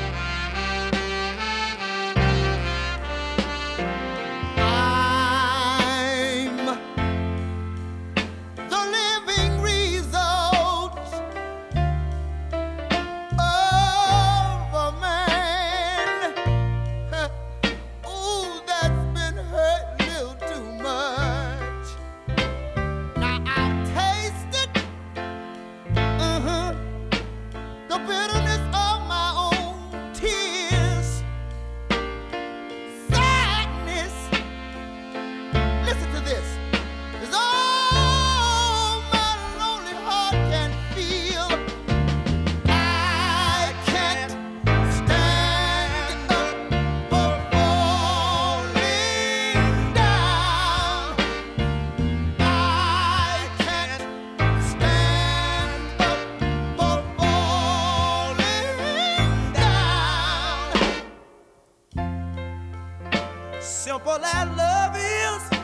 simple 63.67 64.23
as 64.23 64.57
love 64.57 64.95
is. 64.95 65.56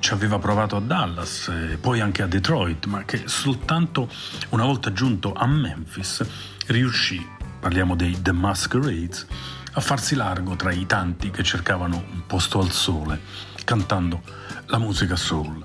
Ci 0.00 0.12
aveva 0.12 0.38
provato 0.38 0.76
a 0.76 0.80
Dallas, 0.80 1.50
poi 1.80 2.00
anche 2.00 2.22
a 2.22 2.26
Detroit, 2.26 2.86
ma 2.86 3.04
che 3.04 3.24
soltanto 3.26 4.08
una 4.50 4.64
volta 4.64 4.92
giunto 4.92 5.32
a 5.32 5.46
Memphis 5.46 6.24
riuscì, 6.66 7.24
parliamo 7.60 7.94
dei 7.94 8.20
The 8.20 8.32
Masquerades, 8.32 9.26
a 9.72 9.80
farsi 9.80 10.14
largo 10.14 10.56
tra 10.56 10.72
i 10.72 10.86
tanti 10.86 11.30
che 11.30 11.42
cercavano 11.42 12.04
un 12.10 12.22
posto 12.26 12.58
al 12.58 12.70
sole, 12.72 13.20
cantando 13.64 14.22
la 14.66 14.78
musica 14.78 15.14
soul. 15.14 15.62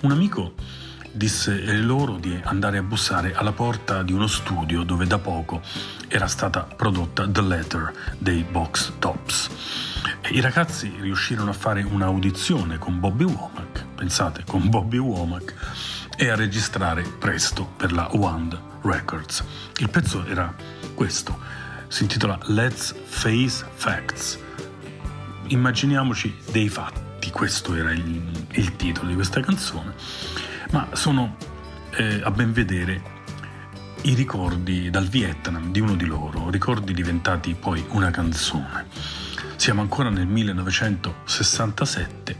Un 0.00 0.10
amico 0.12 0.54
disse 1.12 1.52
loro 1.78 2.16
di 2.16 2.38
andare 2.44 2.78
a 2.78 2.82
bussare 2.82 3.34
alla 3.34 3.52
porta 3.52 4.02
di 4.02 4.12
uno 4.12 4.28
studio 4.28 4.84
dove 4.84 5.06
da 5.06 5.18
poco 5.18 5.60
era 6.06 6.28
stata 6.28 6.62
prodotta 6.62 7.28
The 7.28 7.42
Letter 7.42 7.92
dei 8.18 8.44
Box 8.44 8.92
Tops. 8.98 9.89
I 10.32 10.40
ragazzi 10.40 10.94
riuscirono 11.00 11.50
a 11.50 11.52
fare 11.52 11.82
un'audizione 11.82 12.78
con 12.78 13.00
Bobby 13.00 13.24
Womack, 13.24 13.84
pensate, 13.96 14.44
con 14.46 14.68
Bobby 14.68 14.98
Womack, 14.98 15.54
e 16.16 16.28
a 16.28 16.36
registrare 16.36 17.02
presto 17.02 17.64
per 17.76 17.90
la 17.90 18.08
Wand 18.12 18.56
Records. 18.82 19.44
Il 19.78 19.90
pezzo 19.90 20.24
era 20.24 20.54
questo, 20.94 21.36
si 21.88 22.04
intitola 22.04 22.38
Let's 22.44 22.94
Face 23.06 23.66
Facts. 23.74 24.38
Immaginiamoci 25.48 26.32
dei 26.52 26.68
fatti, 26.68 27.32
questo 27.32 27.74
era 27.74 27.90
il, 27.90 28.46
il 28.52 28.76
titolo 28.76 29.08
di 29.08 29.14
questa 29.14 29.40
canzone, 29.40 29.94
ma 30.70 30.86
sono 30.92 31.36
eh, 31.90 32.20
a 32.22 32.30
ben 32.30 32.52
vedere 32.52 33.02
i 34.02 34.14
ricordi 34.14 34.90
dal 34.90 35.08
Vietnam 35.08 35.72
di 35.72 35.80
uno 35.80 35.96
di 35.96 36.06
loro, 36.06 36.50
ricordi 36.50 36.94
diventati 36.94 37.56
poi 37.58 37.84
una 37.88 38.12
canzone. 38.12 39.19
Siamo 39.60 39.82
ancora 39.82 40.08
nel 40.08 40.26
1967 40.26 42.36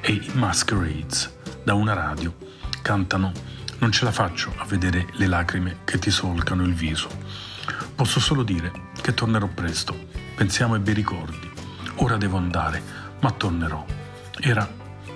e 0.00 0.12
i 0.12 0.30
Masquerades 0.34 1.34
da 1.64 1.74
una 1.74 1.92
radio 1.92 2.36
cantano 2.82 3.32
Non 3.78 3.90
ce 3.90 4.04
la 4.04 4.12
faccio 4.12 4.54
a 4.56 4.64
vedere 4.64 5.08
le 5.14 5.26
lacrime 5.26 5.78
che 5.82 5.98
ti 5.98 6.12
solcano 6.12 6.62
il 6.62 6.72
viso. 6.72 7.08
Posso 7.96 8.20
solo 8.20 8.44
dire 8.44 8.70
che 9.02 9.12
tornerò 9.12 9.48
presto. 9.48 10.06
Pensiamo 10.36 10.74
ai 10.74 10.80
bei 10.80 10.94
ricordi. 10.94 11.50
Ora 11.96 12.16
devo 12.16 12.36
andare, 12.36 12.80
ma 13.18 13.32
tornerò. 13.32 13.84
Era 14.38 14.72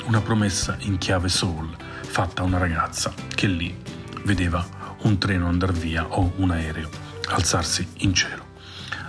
una 0.06 0.20
promessa 0.20 0.74
in 0.80 0.98
chiave 0.98 1.28
soul 1.28 1.72
fatta 2.00 2.42
a 2.42 2.44
una 2.44 2.58
ragazza 2.58 3.14
che 3.32 3.46
lì 3.46 3.80
vedeva 4.24 4.66
un 5.02 5.16
treno 5.18 5.46
andare 5.46 5.74
via 5.74 6.08
o 6.08 6.32
un 6.38 6.50
aereo 6.50 6.90
alzarsi 7.28 7.86
in 7.98 8.14
cielo. 8.14 8.48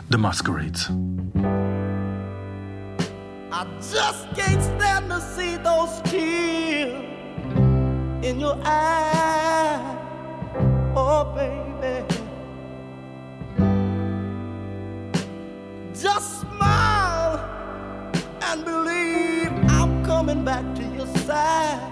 The 0.08 0.18
Masquerades. 0.18 1.71
I 3.62 3.66
just 3.80 4.28
can't 4.34 4.60
stand 4.60 5.08
to 5.12 5.22
see 5.22 5.56
those 5.58 6.02
tears 6.06 6.96
in 8.26 8.40
your 8.40 8.58
eyes, 8.64 9.98
oh 10.96 11.26
baby. 11.36 12.04
Just 15.94 16.42
smile 16.42 17.38
and 18.42 18.66
believe 18.66 19.52
I'm 19.70 20.04
coming 20.06 20.44
back 20.44 20.66
to 20.78 20.84
your 20.96 21.06
side. 21.18 21.91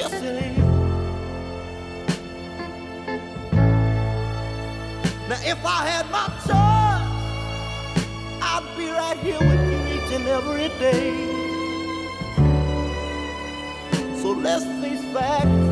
Now, 0.00 0.08
if 5.44 5.64
I 5.64 5.86
had 5.86 6.10
my 6.10 6.26
choice, 6.46 7.04
I'd 8.40 8.64
be 8.78 8.88
right 8.88 9.18
here 9.18 9.38
with 9.38 9.62
you 9.70 9.78
each 9.94 10.12
and 10.14 10.26
every 10.26 10.68
day. 10.78 11.12
So 14.22 14.30
let's 14.32 14.64
face 14.80 15.04
facts. 15.12 15.68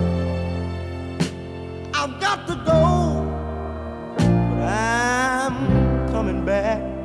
I've 1.95 2.21
got 2.21 2.47
to 2.49 2.55
go, 2.67 3.25
but 4.19 4.62
I'm 4.62 5.57
coming 6.11 6.45
back. 6.45 6.98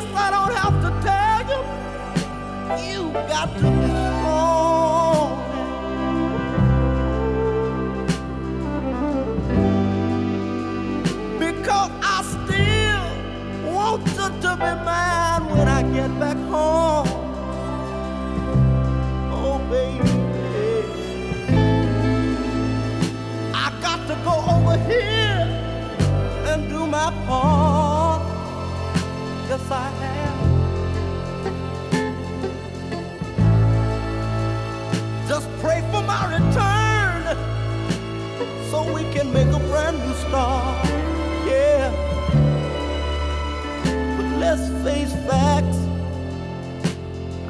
Guess 0.00 0.14
I 0.14 0.30
don't 0.30 0.54
have 0.62 0.76
to 0.84 0.90
tell 1.06 1.42
you. 1.52 1.60
You 2.84 3.12
got 3.12 3.48
to 3.60 3.66
be 3.80 3.88
strong. 4.04 5.30
Because 11.38 11.90
I 12.02 12.16
still 12.34 13.06
want 13.72 14.06
you 14.06 14.28
to 14.42 14.50
be 14.56 14.72
mine 14.84 15.44
when 15.50 15.66
I 15.66 15.82
get 15.94 16.10
back 16.20 16.36
home. 16.52 17.08
Oh, 19.32 19.58
baby. 19.70 20.10
I 23.54 23.66
got 23.80 24.00
to 24.08 24.14
go 24.24 24.34
over 24.56 24.76
here 24.90 25.46
and 26.48 26.68
do 26.68 26.86
my 26.86 27.10
part 27.26 27.75
yes 29.48 29.70
I 29.70 29.88
have. 30.02 30.36
Just 35.28 35.48
pray 35.60 35.80
for 35.92 36.02
my 36.02 36.22
return 36.36 37.36
so 38.70 38.92
we 38.92 39.02
can 39.12 39.32
make 39.32 39.46
a 39.48 39.60
brand 39.68 39.98
new 39.98 40.14
start. 40.14 40.84
Yeah. 41.46 41.90
But 44.16 44.26
let's 44.40 44.68
face 44.84 45.12
facts. 45.28 45.78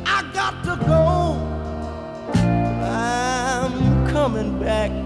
I 0.04 0.22
got 0.34 0.64
to 0.64 0.76
go. 0.86 1.40
I'm 2.82 4.06
coming 4.08 4.58
back. 4.60 5.05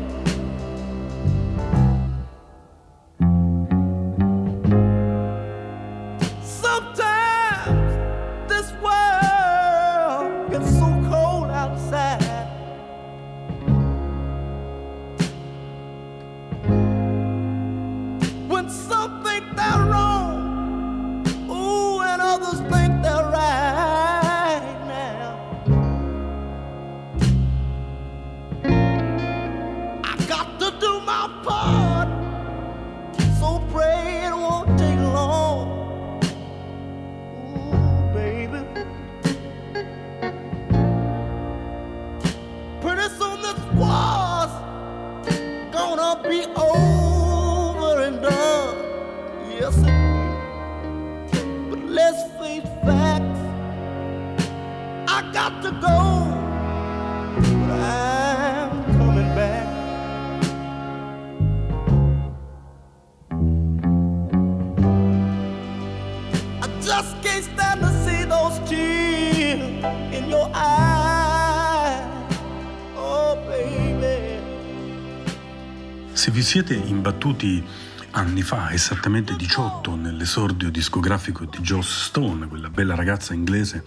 Siete 76.51 76.75
imbattuti 76.75 77.63
anni 78.11 78.43
fa, 78.43 78.73
esattamente 78.73 79.37
18, 79.37 79.95
nell'esordio 79.95 80.69
discografico 80.69 81.45
di 81.45 81.59
Joss 81.59 82.07
Stone, 82.07 82.49
quella 82.49 82.69
bella 82.69 82.97
ragazza 82.97 83.35
inglese 83.35 83.85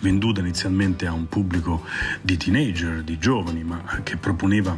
venduta 0.00 0.40
inizialmente 0.40 1.06
a 1.06 1.12
un 1.12 1.28
pubblico 1.28 1.84
di 2.20 2.36
teenager, 2.36 3.04
di 3.04 3.16
giovani, 3.20 3.62
ma 3.62 4.00
che 4.02 4.16
proponeva 4.16 4.76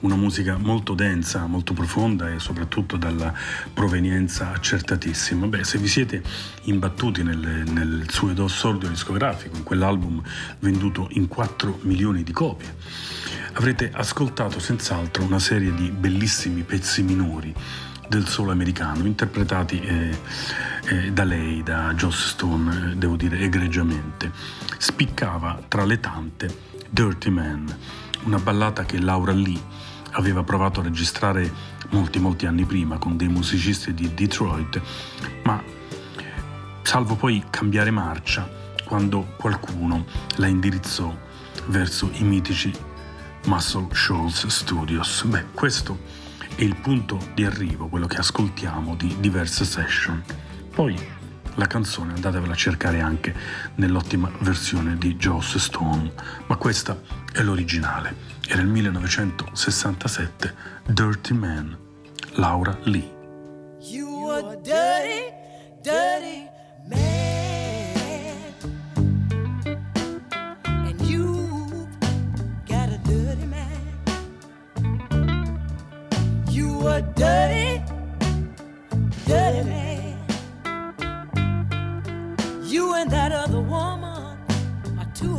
una 0.00 0.14
musica 0.14 0.58
molto 0.58 0.92
densa, 0.92 1.46
molto 1.46 1.72
profonda 1.72 2.30
e 2.30 2.38
soprattutto 2.38 2.98
dalla 2.98 3.32
provenienza 3.72 4.52
accertatissima. 4.52 5.46
Beh, 5.46 5.64
se 5.64 5.78
vi 5.78 5.88
siete 5.88 6.22
imbattuti 6.64 7.22
nel, 7.22 7.38
nel 7.38 8.04
suo 8.10 8.30
esordio 8.30 8.90
discografico, 8.90 9.56
in 9.56 9.62
quell'album 9.62 10.22
venduto 10.58 11.08
in 11.12 11.28
4 11.28 11.78
milioni 11.84 12.22
di 12.22 12.32
copie, 12.32 12.74
avrete 13.58 13.90
ascoltato 13.92 14.60
senz'altro 14.60 15.24
una 15.24 15.40
serie 15.40 15.74
di 15.74 15.90
bellissimi 15.90 16.62
pezzi 16.62 17.02
minori 17.02 17.52
del 18.08 18.28
solo 18.28 18.52
americano, 18.52 19.04
interpretati 19.04 19.80
eh, 19.80 20.16
eh, 20.84 21.10
da 21.10 21.24
lei, 21.24 21.64
da 21.64 21.92
Joss 21.94 22.28
Stone, 22.28 22.92
eh, 22.92 22.94
devo 22.94 23.16
dire 23.16 23.40
egregiamente. 23.40 24.30
Spiccava 24.78 25.60
tra 25.66 25.84
le 25.84 25.98
tante 25.98 26.56
Dirty 26.88 27.30
Man, 27.30 27.76
una 28.22 28.38
ballata 28.38 28.84
che 28.84 29.00
Laura 29.00 29.32
Lee 29.32 29.60
aveva 30.12 30.44
provato 30.44 30.78
a 30.78 30.84
registrare 30.84 31.52
molti 31.90 32.20
molti 32.20 32.46
anni 32.46 32.64
prima 32.64 32.96
con 32.98 33.16
dei 33.16 33.28
musicisti 33.28 33.92
di 33.92 34.14
Detroit, 34.14 34.80
ma 35.42 35.60
salvo 36.82 37.16
poi 37.16 37.42
cambiare 37.50 37.90
marcia 37.90 38.48
quando 38.84 39.34
qualcuno 39.36 40.06
la 40.36 40.46
indirizzò 40.46 41.12
verso 41.66 42.08
i 42.12 42.22
mitici 42.22 42.86
Muscle 43.48 43.88
Shoals 43.94 44.46
Studios. 44.48 45.24
Beh, 45.24 45.46
questo 45.54 45.98
è 46.54 46.62
il 46.62 46.76
punto 46.76 47.18
di 47.32 47.46
arrivo, 47.46 47.88
quello 47.88 48.06
che 48.06 48.18
ascoltiamo 48.18 48.94
di 48.94 49.16
diverse 49.20 49.64
session. 49.64 50.22
Poi 50.70 50.94
la 51.54 51.66
canzone 51.66 52.12
andatevela 52.12 52.52
a 52.52 52.56
cercare 52.56 53.00
anche 53.00 53.34
nell'ottima 53.76 54.30
versione 54.40 54.98
di 54.98 55.16
Joss 55.16 55.56
Stone, 55.56 56.12
ma 56.46 56.56
questa 56.56 57.00
è 57.32 57.40
l'originale. 57.40 58.14
Era 58.46 58.60
il 58.60 58.68
1967 58.68 60.54
Dirty 60.84 61.32
Man, 61.32 61.74
Laura 62.32 62.76
Lee. 62.82 63.10
You 63.80 64.28
are 64.28 64.60
dirty, 64.60 65.32
dirty 65.80 66.46
man. 66.86 67.37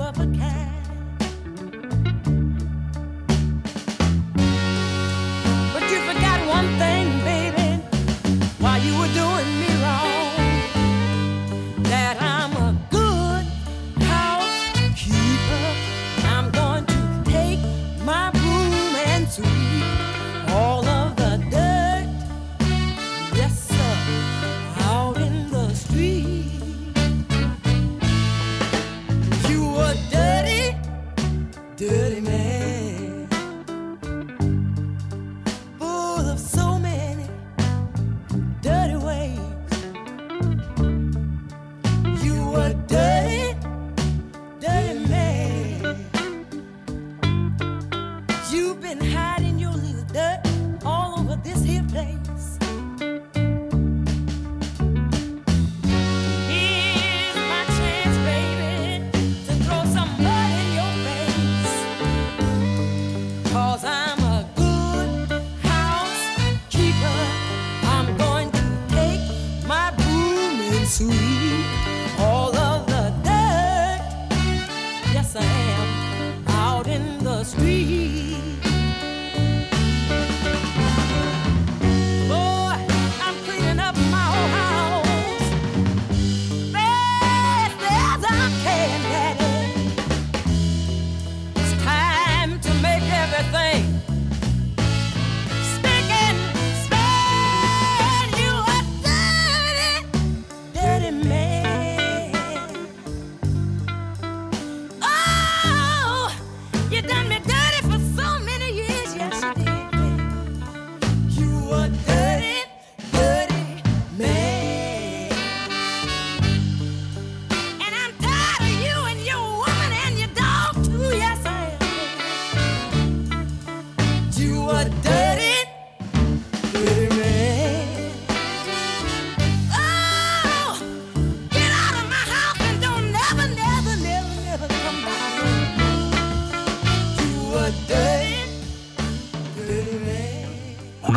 Of 0.09 0.19
a 0.19 0.37
kind. 0.39 0.68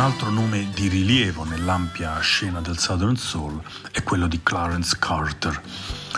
Altro 0.03 0.29
nome 0.29 0.67
di 0.75 0.89
rilievo 0.89 1.45
nell'ampia 1.45 2.19
scena 2.19 2.59
del 2.59 2.77
Southern 2.77 3.15
Soul 3.15 3.61
è 3.89 4.03
quello 4.03 4.27
di 4.27 4.41
Clarence 4.43 4.97
Carter, 4.99 5.61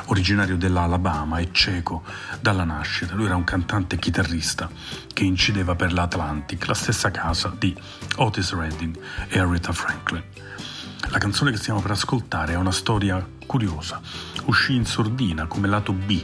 originario 0.05 0.57
dell'Alabama 0.57 1.37
e 1.37 1.49
cieco 1.51 2.01
dalla 2.41 2.63
nascita. 2.63 3.13
Lui 3.13 3.25
era 3.25 3.35
un 3.35 3.43
cantante 3.43 3.99
chitarrista 3.99 4.67
che 5.13 5.23
incideva 5.23 5.75
per 5.75 5.93
l'Atlantic, 5.93 6.65
la 6.65 6.73
stessa 6.73 7.11
casa 7.11 7.53
di 7.55 7.75
Otis 8.15 8.53
Redding 8.53 8.97
e 9.27 9.37
Aretha 9.37 9.71
Franklin. 9.71 10.23
La 11.09 11.19
canzone 11.19 11.51
che 11.51 11.57
stiamo 11.57 11.79
per 11.79 11.91
ascoltare 11.91 12.53
è 12.53 12.57
una 12.57 12.71
storia 12.71 13.23
curiosa. 13.45 14.01
Uscì 14.45 14.73
in 14.73 14.85
sordina 14.85 15.45
come 15.45 15.67
lato 15.67 15.93
B 15.93 16.23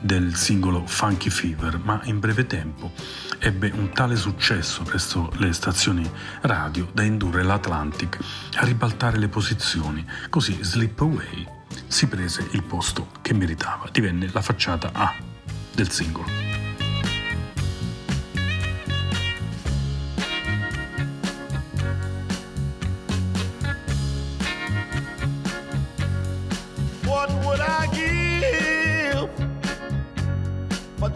del 0.00 0.34
singolo 0.34 0.84
Funky 0.84 1.30
Fever, 1.30 1.78
ma 1.78 2.02
in 2.04 2.20
breve 2.20 2.46
tempo 2.46 2.92
ebbe 3.38 3.70
un 3.74 3.90
tale 3.92 4.16
successo 4.16 4.82
presso 4.82 5.30
le 5.36 5.52
stazioni 5.52 6.08
radio 6.42 6.88
da 6.92 7.02
indurre 7.02 7.42
l'Atlantic 7.42 8.18
a 8.54 8.64
ribaltare 8.64 9.18
le 9.18 9.28
posizioni, 9.28 10.04
così 10.30 10.58
Slip 10.62 11.00
Away 11.00 11.46
si 11.86 12.06
prese 12.06 12.48
il 12.52 12.62
posto 12.62 13.08
che 13.22 13.34
meritava, 13.34 13.88
divenne 13.90 14.28
la 14.32 14.42
facciata 14.42 14.90
A 14.92 15.14
del 15.72 15.90
singolo. 15.90 16.62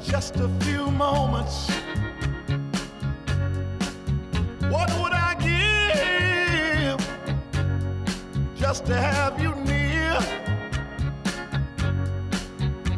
Just 0.05 0.37
a 0.37 0.49
few 0.61 0.91
moments? 0.91 1.71
What 4.71 4.91
would 5.01 5.12
I 5.14 5.35
give 5.41 7.01
just 8.55 8.85
to 8.87 8.95
have 8.95 9.41
you 9.41 9.55
near? 9.55 10.19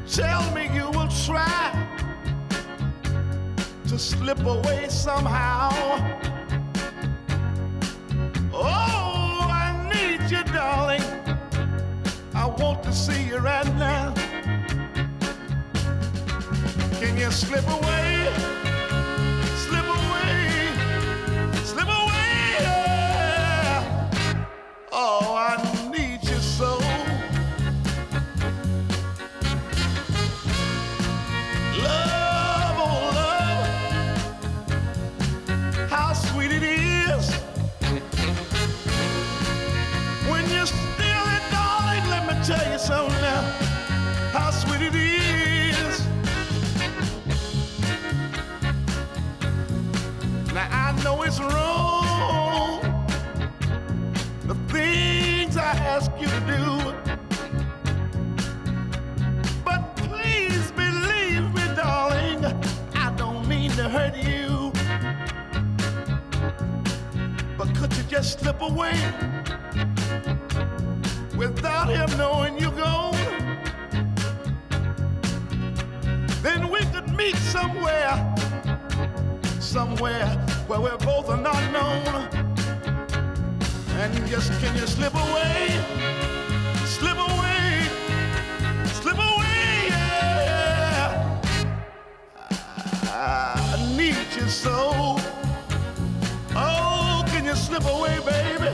Tell 0.07 0.51
me 0.53 0.69
you 0.75 0.91
will 0.91 1.09
try 1.27 1.73
to 3.87 3.99
slip 3.99 4.41
away 4.45 4.89
somehow. 4.89 5.71
Oh, 8.53 9.47
I 9.49 9.89
need 9.93 10.29
you, 10.29 10.43
darling. 10.53 11.05
I 12.35 12.47
want 12.47 12.83
to 12.83 12.93
see 12.93 13.29
you 13.29 13.39
right 13.39 13.73
now. 13.77 14.13
Can 16.99 17.17
you 17.17 17.31
slip 17.31 17.67
away? 17.69 18.70
Oh, 25.03 25.35
I 25.35 25.57
need 25.91 26.23
you 26.29 26.39
so. 26.41 26.79
Love, 31.83 32.77
oh 32.87 33.01
love, 33.17 33.67
how 35.89 36.13
sweet 36.13 36.53
it 36.53 36.63
is 36.63 37.33
when 40.29 40.45
you're 40.51 40.67
it, 41.37 41.45
darling. 41.51 42.05
Let 42.11 42.23
me 42.29 42.35
tell 42.45 42.65
you 42.71 42.79
now, 43.23 43.41
how 44.33 44.51
sweet 44.51 44.83
it 44.83 44.95
is. 44.95 46.07
Now 50.53 50.69
I 50.71 50.93
know 51.03 51.23
it's 51.23 51.41
wrong, 51.41 51.80
slip 68.41 68.61
away 68.63 68.95
without 71.37 71.89
him 71.89 72.09
knowing 72.19 72.59
you're 72.59 72.71
gone? 72.73 73.15
Then 76.43 76.71
we 76.71 76.81
could 76.93 77.09
meet 77.17 77.37
somewhere, 77.37 78.35
somewhere 79.61 80.27
where 80.69 80.81
we're 80.81 80.99
both 80.99 81.29
are 81.29 81.41
not 81.41 81.63
known. 81.73 82.29
And 83.99 84.27
just 84.27 84.53
can 84.61 84.75
you 84.77 84.87
slip 84.87 85.15
away? 85.15 86.40
Slip 86.91 87.17
away. 87.17 87.31
Oh, 96.57 97.25
can 97.29 97.45
you 97.45 97.55
slip 97.55 97.85
away, 97.85 98.19
baby? 98.27 98.71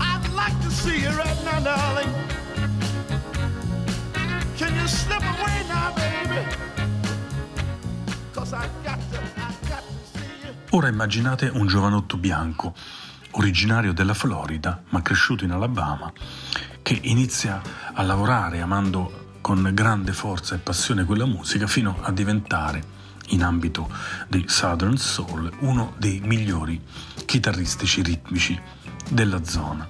I'd 0.00 0.28
like 0.34 0.58
to. 0.62 0.68
Ora 10.70 10.88
immaginate 10.88 11.48
un 11.48 11.66
giovanotto 11.66 12.18
bianco, 12.18 12.74
originario 13.38 13.92
della 13.92 14.14
Florida, 14.14 14.82
ma 14.88 15.00
cresciuto 15.00 15.44
in 15.44 15.52
Alabama, 15.52 16.12
che 16.82 16.98
inizia 17.02 17.62
a 17.92 18.02
lavorare 18.02 18.60
amando 18.60 19.36
con 19.40 19.70
grande 19.72 20.12
forza 20.12 20.54
e 20.54 20.58
passione 20.58 21.04
quella 21.04 21.24
musica 21.24 21.66
fino 21.66 21.98
a 22.02 22.10
diventare, 22.10 22.96
in 23.28 23.42
ambito 23.42 23.88
di 24.26 24.44
Southern 24.46 24.96
Soul, 24.96 25.50
uno 25.60 25.94
dei 25.98 26.20
migliori 26.20 26.80
chitarristici 27.24 28.02
ritmici 28.02 28.58
della 29.08 29.44
zona. 29.44 29.88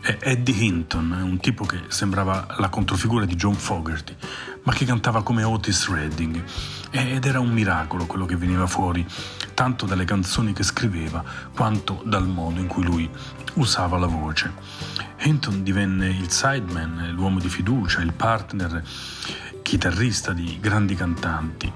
Eddie 0.00 0.54
Hinton 0.54 1.16
è 1.18 1.22
un 1.22 1.38
tipo 1.38 1.66
che 1.66 1.82
sembrava 1.88 2.46
la 2.58 2.68
controfigura 2.70 3.26
di 3.26 3.34
John 3.34 3.54
Fogerty, 3.54 4.16
ma 4.62 4.72
che 4.72 4.86
cantava 4.86 5.22
come 5.22 5.42
Otis 5.42 5.88
Redding 5.88 6.42
ed 6.90 7.24
era 7.24 7.40
un 7.40 7.50
miracolo 7.50 8.06
quello 8.06 8.26
che 8.26 8.36
veniva 8.36 8.66
fuori, 8.66 9.06
tanto 9.54 9.86
dalle 9.86 10.04
canzoni 10.04 10.52
che 10.52 10.62
scriveva 10.62 11.22
quanto 11.54 12.02
dal 12.04 12.26
modo 12.26 12.60
in 12.60 12.66
cui 12.66 12.84
lui 12.84 13.08
usava 13.54 13.98
la 13.98 14.06
voce. 14.06 14.52
Hinton 15.20 15.62
divenne 15.62 16.08
il 16.08 16.30
sideman, 16.30 17.10
l'uomo 17.12 17.40
di 17.40 17.48
fiducia, 17.48 18.00
il 18.00 18.12
partner 18.12 18.82
chitarrista 19.62 20.32
di 20.32 20.58
grandi 20.60 20.94
cantanti. 20.94 21.70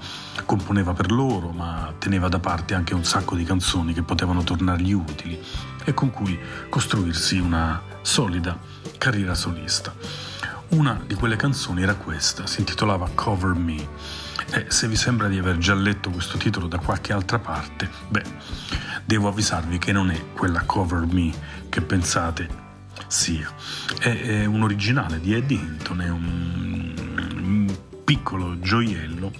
Componeva 0.45 0.93
per 0.93 1.11
loro, 1.11 1.51
ma 1.51 1.93
teneva 1.99 2.27
da 2.27 2.39
parte 2.39 2.73
anche 2.73 2.95
un 2.95 3.03
sacco 3.03 3.35
di 3.35 3.43
canzoni 3.43 3.93
che 3.93 4.01
potevano 4.01 4.43
tornargli 4.43 4.93
utili 4.93 5.39
e 5.83 5.93
con 5.93 6.09
cui 6.09 6.39
costruirsi 6.69 7.37
una 7.37 7.79
solida 8.01 8.57
carriera 8.97 9.35
solista. 9.35 9.93
Una 10.69 10.99
di 11.05 11.13
quelle 11.13 11.35
canzoni 11.35 11.83
era 11.83 11.93
questa, 11.93 12.47
si 12.47 12.61
intitolava 12.61 13.11
Cover 13.13 13.53
Me. 13.53 13.87
E 14.55 14.65
se 14.67 14.87
vi 14.87 14.95
sembra 14.95 15.27
di 15.27 15.39
aver 15.39 15.57
già 15.57 15.73
letto 15.73 16.11
questo 16.11 16.37
titolo 16.37 16.67
da 16.67 16.77
qualche 16.77 17.11
altra 17.11 17.39
parte, 17.39 17.89
beh, 18.07 18.23
devo 19.03 19.27
avvisarvi 19.27 19.79
che 19.79 19.91
non 19.91 20.11
è 20.11 20.25
quella 20.33 20.61
Cover 20.61 21.07
Me 21.07 21.33
che 21.69 21.81
pensate 21.81 22.47
sia. 23.07 23.51
È, 23.97 24.09
è 24.09 24.45
un 24.45 24.61
originale 24.61 25.19
di 25.19 25.33
Eddie 25.33 25.57
Hinton, 25.57 26.01
è 26.01 26.09
un, 26.09 26.93
un 27.35 27.77
piccolo 28.03 28.59
gioiello 28.59 29.31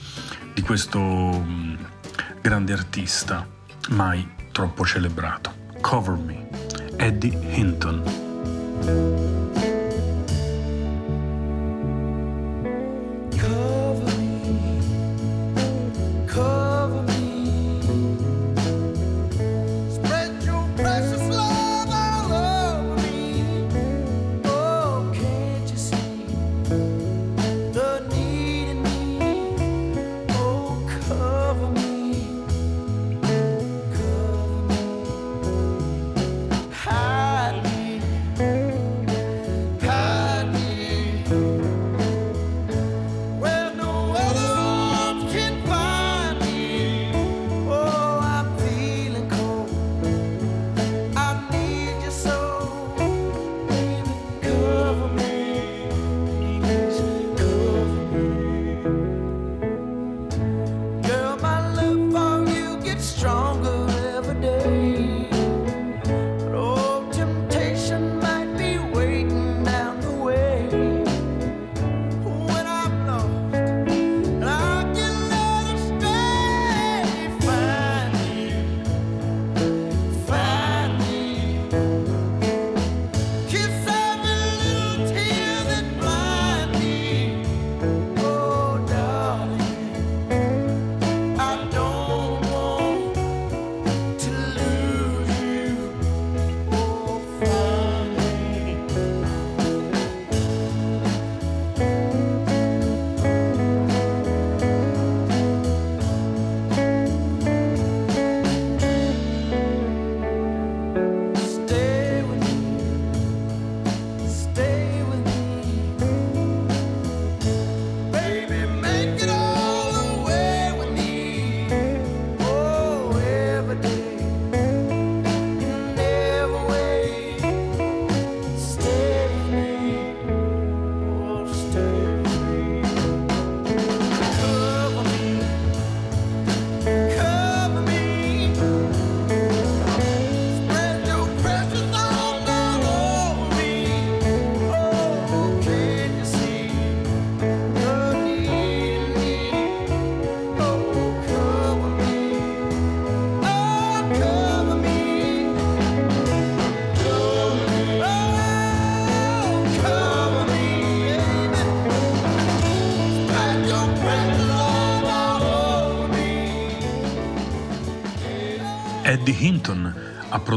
di 0.51 0.61
questo 0.63 0.99
mm, 0.99 1.75
grande 2.41 2.73
artista 2.73 3.47
mai 3.89 4.27
troppo 4.51 4.83
celebrato. 4.83 5.53
Cover 5.79 6.15
Me, 6.15 6.49
Eddie 6.97 7.37
Hinton. 7.53 9.42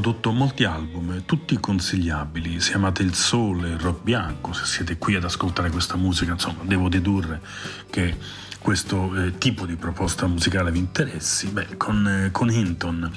Prodotto 0.01 0.31
molti 0.31 0.65
album, 0.65 1.23
tutti 1.25 1.59
consigliabili. 1.59 2.61
Se 2.61 2.75
amate 2.75 3.03
il 3.03 3.15
sole, 3.15 3.71
il 3.71 3.79
rock 3.79 4.03
bianco, 4.03 4.53
se 4.53 4.67
siete 4.67 4.99
qui 4.99 5.15
ad 5.15 5.25
ascoltare 5.25 5.71
questa 5.71 5.97
musica, 5.97 6.33
insomma, 6.33 6.65
devo 6.65 6.91
dedurre 6.91 7.41
che 7.89 8.15
questo 8.59 9.15
eh, 9.17 9.39
tipo 9.39 9.65
di 9.65 9.77
proposta 9.77 10.27
musicale 10.27 10.71
vi 10.71 10.81
interessi. 10.81 11.47
Beh, 11.47 11.79
con, 11.79 12.07
eh, 12.07 12.31
con 12.31 12.51
Hinton 12.51 13.11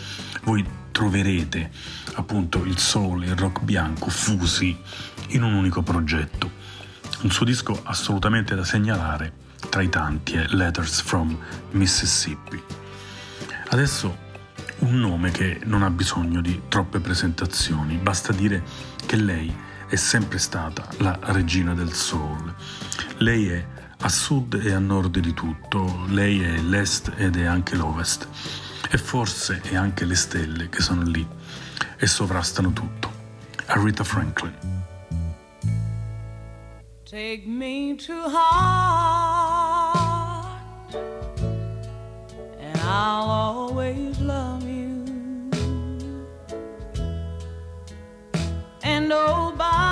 voi 0.43 0.65
troverete 0.91 1.69
appunto 2.13 2.63
il 2.63 2.77
sole 2.77 3.25
e 3.25 3.30
il 3.32 3.36
rock 3.36 3.61
bianco 3.61 4.09
fusi 4.09 4.77
in 5.30 5.43
un 5.43 5.55
unico 5.55 5.82
progetto. 5.82 6.49
Un 7.23 7.30
suo 7.30 7.43
disco 7.43 7.77
assolutamente 7.84 8.55
da 8.55 8.63
segnalare 8.63 9.34
tra 9.67 9.82
i 9.82 9.89
tanti 9.89 10.36
è 10.36 10.45
Letters 10.47 11.01
from 11.01 11.38
Mississippi. 11.71 12.63
Adesso 13.67 14.27
un 14.80 14.99
nome 14.99 15.32
che 15.32 15.59
non 15.65 15.84
ha 15.84 15.89
bisogno 15.89 16.41
di 16.41 16.63
troppe 16.67 16.99
presentazioni, 16.99 17.97
basta 17.97 18.32
dire 18.32 18.63
che 19.05 19.15
lei 19.15 19.53
è 19.88 19.95
sempre 19.95 20.38
stata 20.38 20.88
la 20.99 21.17
regina 21.21 21.73
del 21.73 21.93
soul. 21.93 22.53
Lei 23.17 23.49
è 23.49 23.65
a 24.01 24.09
sud 24.09 24.53
e 24.63 24.71
a 24.71 24.80
nord 24.80 25.19
di 25.19 25.34
tutto, 25.34 26.05
lei 26.07 26.41
è 26.41 26.57
l'est 26.61 27.11
ed 27.17 27.36
è 27.36 27.45
anche 27.45 27.75
l'ovest. 27.75 28.27
E 28.89 28.97
forse 28.97 29.61
è 29.61 29.75
anche 29.75 30.05
le 30.05 30.15
stelle 30.15 30.69
che 30.69 30.82
sono 30.82 31.03
lì 31.03 31.27
e 31.97 32.07
sovrastano 32.07 32.71
tutto. 32.71 33.11
Aretha 33.65 34.03
Franklin. 34.03 34.55
Take 37.03 37.43
me 37.47 37.95
to 37.95 38.13
heart, 38.30 39.36
and 42.59 42.77
I'll 42.77 43.30
always 43.30 44.19
love 44.19 44.59
nobody 49.10 49.88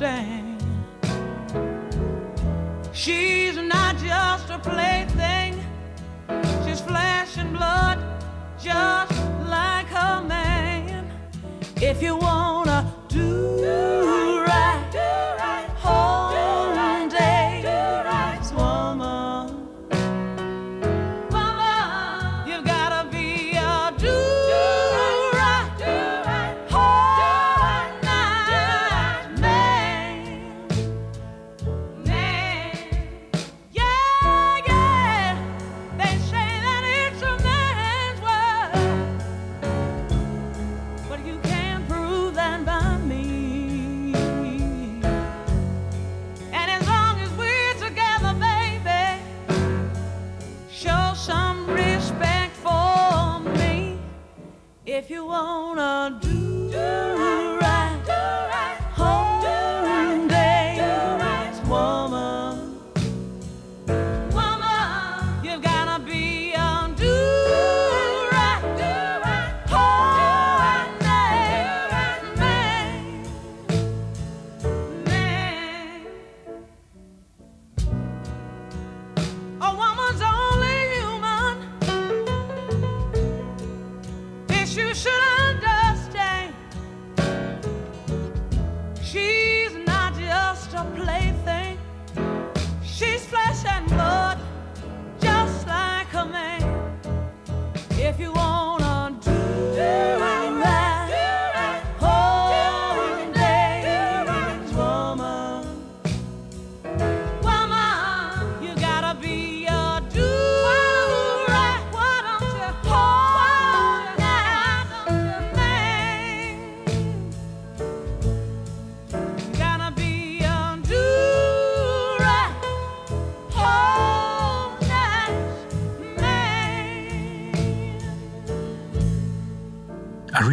understand. 0.00 0.62
She's 2.92 3.56
not 3.56 3.96
just 3.98 4.50
a 4.50 4.58
plaything. 4.58 4.97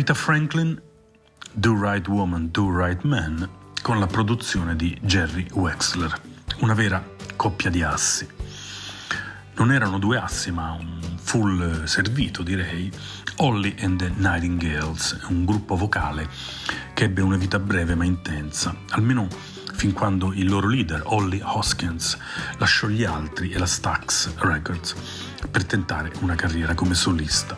Aretha 0.05 0.21
Franklin, 0.21 0.79
Do 1.55 1.73
Right 1.73 2.07
Woman, 2.07 2.51
Do 2.51 2.69
Right 2.69 3.01
Man, 3.01 3.49
con 3.81 3.97
la 3.97 4.05
produzione 4.05 4.75
di 4.75 4.95
Jerry 5.01 5.47
Wexler, 5.51 6.15
una 6.59 6.75
vera 6.75 7.03
coppia 7.35 7.71
di 7.71 7.81
assi. 7.81 8.27
Non 9.55 9.71
erano 9.71 9.97
due 9.97 10.19
assi, 10.19 10.51
ma 10.51 10.73
un 10.73 10.99
full 11.19 11.85
servito, 11.85 12.43
direi. 12.43 12.91
Holly 13.37 13.75
and 13.79 13.97
the 13.97 14.11
Nightingales, 14.15 15.17
un 15.29 15.43
gruppo 15.43 15.75
vocale 15.75 16.29
che 16.93 17.05
ebbe 17.05 17.23
una 17.23 17.37
vita 17.37 17.57
breve 17.57 17.95
ma 17.95 18.05
intensa, 18.05 18.75
almeno 18.89 19.27
fin 19.73 19.91
quando 19.91 20.33
il 20.33 20.47
loro 20.47 20.67
leader, 20.67 21.01
Holly 21.03 21.41
Hoskins, 21.43 22.15
lasciò 22.59 22.85
gli 22.85 23.03
altri 23.03 23.49
e 23.49 23.57
la 23.57 23.65
Stax 23.65 24.35
Records 24.35 24.93
per 25.49 25.65
tentare 25.65 26.11
una 26.19 26.35
carriera 26.35 26.75
come 26.75 26.93
solista. 26.93 27.57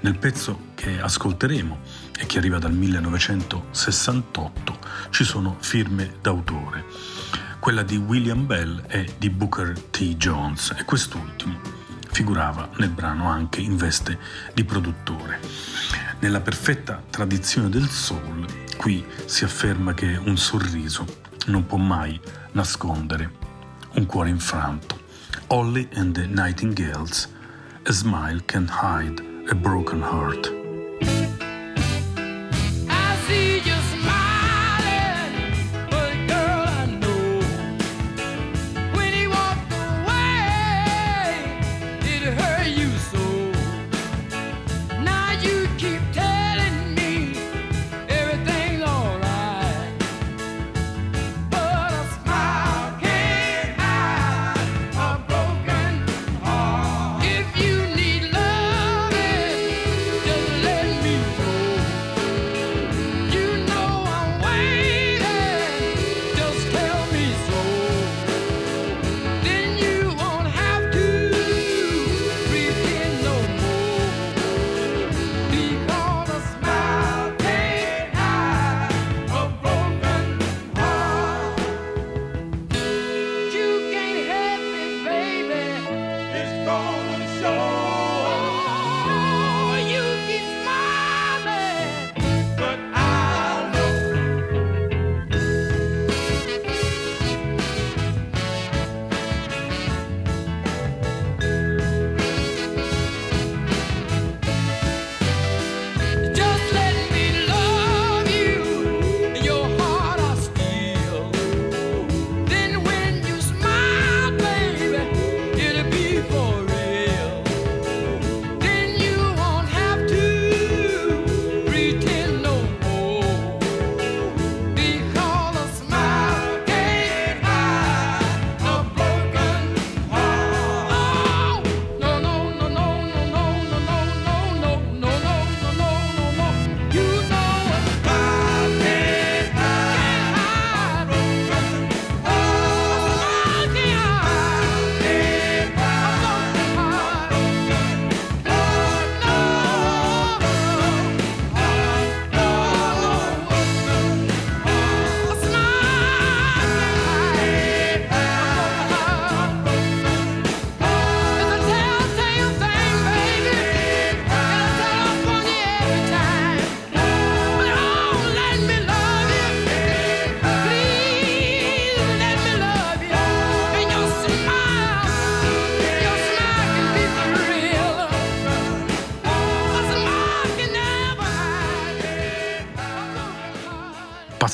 Nel 0.00 0.16
pezzo 0.16 0.66
che 0.74 1.00
ascolteremo 1.00 1.80
e 2.16 2.26
che 2.26 2.38
arriva 2.38 2.58
dal 2.58 2.72
1968 2.72 4.78
ci 5.10 5.24
sono 5.24 5.56
firme 5.58 6.14
d'autore, 6.22 6.84
quella 7.58 7.82
di 7.82 7.96
William 7.96 8.46
Bell 8.46 8.84
e 8.86 9.14
di 9.18 9.28
Booker 9.28 9.78
T. 9.90 10.14
Jones 10.16 10.72
e 10.78 10.84
quest'ultimo 10.84 11.58
figurava 12.10 12.70
nel 12.76 12.90
brano 12.90 13.28
anche 13.28 13.60
in 13.60 13.76
veste 13.76 14.18
di 14.54 14.64
produttore. 14.64 15.40
Nella 16.20 16.40
perfetta 16.40 17.02
tradizione 17.10 17.68
del 17.68 17.88
soul, 17.88 18.46
qui 18.76 19.04
si 19.24 19.42
afferma 19.44 19.94
che 19.94 20.16
un 20.16 20.36
sorriso 20.36 21.04
non 21.46 21.66
può 21.66 21.78
mai 21.78 22.20
nascondere 22.52 23.32
un 23.94 24.06
cuore 24.06 24.28
infranto. 24.28 25.06
Holly 25.48 25.88
and 25.94 26.14
the 26.14 26.26
Nightingales, 26.26 27.28
a 27.84 27.92
smile 27.92 28.44
can 28.44 28.68
hide 28.68 29.37
a 29.50 29.54
broken 29.54 30.02
heart. 30.02 30.57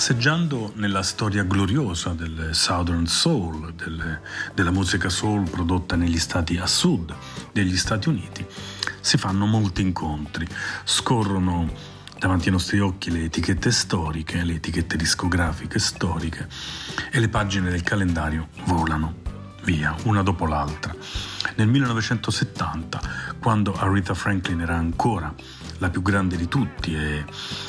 Passeggiando 0.04 0.72
nella 0.74 1.02
storia 1.02 1.44
gloriosa 1.44 2.10
del 2.10 2.50
Southern 2.52 3.06
Soul, 3.06 3.72
del, 3.72 4.20
della 4.52 4.70
musica 4.70 5.08
soul 5.08 5.48
prodotta 5.48 5.96
negli 5.96 6.18
stati 6.18 6.58
a 6.58 6.66
sud 6.66 7.14
degli 7.52 7.74
Stati 7.74 8.10
Uniti, 8.10 8.44
si 9.00 9.16
fanno 9.16 9.46
molti 9.46 9.80
incontri, 9.80 10.46
scorrono 10.84 11.72
davanti 12.18 12.48
ai 12.48 12.52
nostri 12.52 12.80
occhi 12.80 13.10
le 13.10 13.24
etichette 13.24 13.70
storiche, 13.70 14.44
le 14.44 14.56
etichette 14.56 14.98
discografiche 14.98 15.78
storiche 15.78 16.48
e 17.10 17.18
le 17.18 17.30
pagine 17.30 17.70
del 17.70 17.82
calendario 17.82 18.48
volano 18.64 19.22
via 19.62 19.96
una 20.02 20.22
dopo 20.22 20.44
l'altra. 20.44 20.94
Nel 21.56 21.68
1970, 21.68 23.00
quando 23.40 23.74
Aretha 23.74 24.12
Franklin 24.12 24.60
era 24.60 24.76
ancora 24.76 25.34
la 25.78 25.90
più 25.90 26.02
grande 26.02 26.36
di 26.36 26.48
tutti 26.48 26.94
e, 26.94 27.24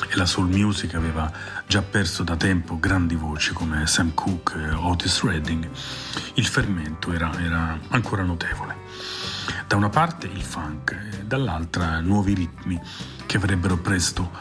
e, 0.10 0.16
la 0.16 0.26
soul 0.26 0.48
music 0.48 0.94
aveva 0.94 1.32
già 1.76 1.82
perso 1.82 2.24
da 2.24 2.38
tempo 2.38 2.80
grandi 2.80 3.16
voci 3.16 3.52
come 3.52 3.86
Sam 3.86 4.14
Cooke 4.14 4.58
e 4.58 4.72
Otis 4.72 5.24
Redding, 5.24 5.70
il 6.36 6.46
fermento 6.46 7.12
era, 7.12 7.38
era 7.38 7.78
ancora 7.90 8.24
notevole. 8.24 8.78
Da 9.68 9.76
una 9.76 9.90
parte 9.90 10.26
il 10.26 10.42
funk 10.42 11.24
dall'altra 11.26 12.00
nuovi 12.00 12.34
ritmi 12.34 12.80
che 13.26 13.36
avrebbero 13.36 13.76
presto 13.76 14.32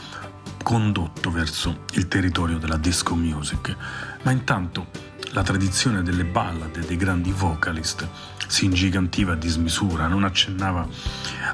condotto 0.63 1.33
verso 1.33 1.87
il 1.95 2.07
territorio 2.07 2.59
della 2.59 2.77
disco 2.77 3.17
music, 3.17 3.75
ma 4.23 4.31
intanto 4.31 4.87
la 5.33 5.43
tradizione 5.43 6.05
delle 6.05 6.25
ballad 6.25 6.77
e 6.77 6.87
dei 6.87 6.97
grandi 6.97 7.33
vocalist 7.33 8.09
si 8.47 8.67
ingigantiva 8.67 9.33
a 9.33 9.37
dismisura, 9.37 10.07
non 10.07 10.23
accennava 10.23 10.87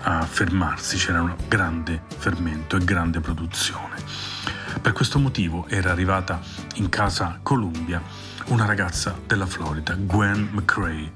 a 0.02 0.20
fermarsi, 0.26 0.98
c'era 0.98 1.22
un 1.22 1.34
grande 1.48 2.02
fermento 2.18 2.76
e 2.76 2.84
grande 2.84 3.20
produzione. 3.20 4.59
Per 4.80 4.92
questo 4.92 5.18
motivo 5.18 5.66
era 5.68 5.90
arrivata 5.90 6.40
in 6.74 6.88
casa 6.88 7.38
Columbia 7.42 8.02
una 8.46 8.64
ragazza 8.64 9.18
della 9.26 9.46
Florida, 9.46 9.94
Gwen 9.94 10.48
McCrae, 10.52 11.12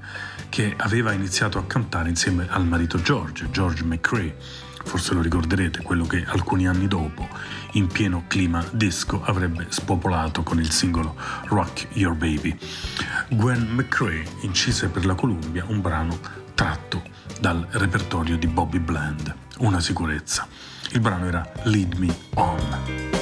che 0.49 0.73
aveva 0.77 1.11
iniziato 1.11 1.57
a 1.57 1.65
cantare 1.65 2.09
insieme 2.09 2.47
al 2.49 2.65
marito 2.65 3.01
George, 3.01 3.49
George 3.51 3.83
McCrae. 3.83 4.35
Forse 4.85 5.13
lo 5.15 5.21
ricorderete, 5.21 5.81
quello 5.81 6.05
che 6.05 6.23
alcuni 6.25 6.67
anni 6.67 6.87
dopo, 6.87 7.27
in 7.71 7.87
pieno 7.87 8.25
clima 8.27 8.63
disco, 8.71 9.23
avrebbe 9.23 9.65
spopolato 9.69 10.43
con 10.43 10.59
il 10.59 10.71
singolo 10.71 11.15
Rock 11.47 11.87
Your 11.93 12.15
Baby. 12.15 12.55
Gwen 13.29 13.67
McCrae 13.71 14.23
incise 14.41 14.87
per 14.89 15.05
la 15.05 15.15
Columbia 15.15 15.65
un 15.67 15.81
brano 15.81 16.19
tratto 16.53 17.01
dal 17.39 17.65
repertorio 17.71 18.37
di 18.37 18.47
Bobby 18.47 18.79
Bland, 18.79 19.33
Una 19.57 19.79
sicurezza. 19.79 20.47
Il 20.91 20.99
brano 20.99 21.25
era 21.25 21.51
Lead 21.63 21.93
Me 21.95 22.15
On. 22.35 23.14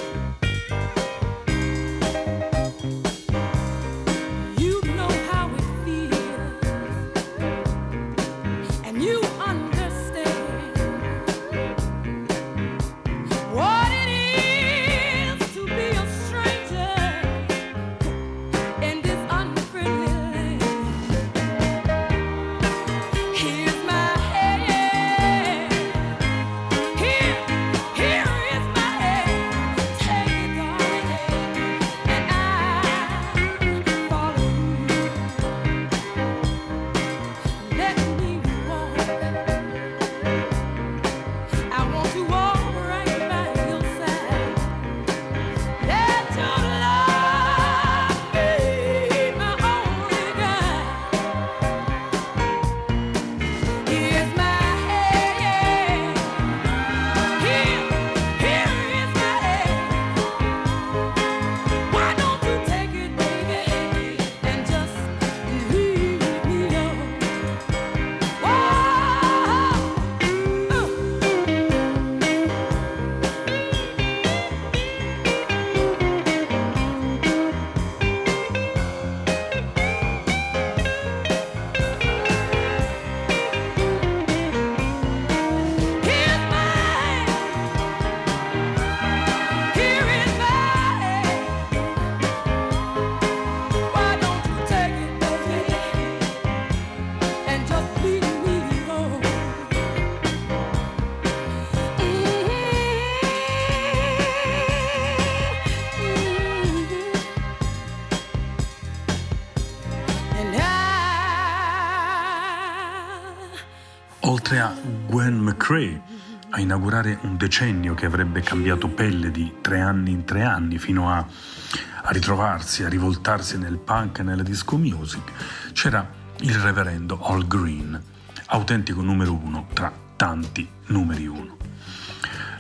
McCrae 115.53 116.01
a 116.49 116.59
inaugurare 116.59 117.19
un 117.21 117.37
decennio 117.37 117.93
che 117.93 118.07
avrebbe 118.07 118.41
cambiato 118.41 118.87
pelle 118.87 119.31
di 119.31 119.55
tre 119.61 119.79
anni 119.79 120.11
in 120.11 120.23
tre 120.25 120.43
anni 120.43 120.77
fino 120.77 121.11
a, 121.11 121.17
a 121.17 122.11
ritrovarsi, 122.11 122.83
a 122.83 122.89
rivoltarsi 122.89 123.57
nel 123.57 123.77
punk 123.77 124.19
e 124.19 124.23
nella 124.23 124.43
disco 124.43 124.77
music, 124.77 125.31
c'era 125.73 126.07
il 126.39 126.55
reverendo 126.55 127.19
Al 127.21 127.47
Green, 127.47 127.99
autentico 128.47 129.01
numero 129.01 129.33
uno 129.33 129.67
tra 129.73 129.91
tanti 130.15 130.67
numeri 130.87 131.27
uno. 131.27 131.57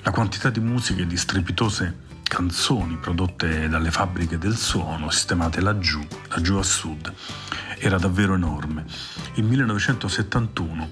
La 0.01 0.11
quantità 0.11 0.49
di 0.49 0.59
musiche 0.59 1.03
e 1.03 1.07
di 1.07 1.17
strepitose 1.17 2.11
canzoni 2.23 2.97
prodotte 2.97 3.67
dalle 3.69 3.91
fabbriche 3.91 4.37
del 4.37 4.55
suono, 4.55 5.09
sistemate 5.09 5.61
laggiù, 5.61 6.01
laggiù 6.29 6.55
a 6.55 6.63
sud, 6.63 7.13
era 7.77 7.97
davvero 7.97 8.33
enorme. 8.33 8.85
Il 9.35 9.43
1971 9.43 10.89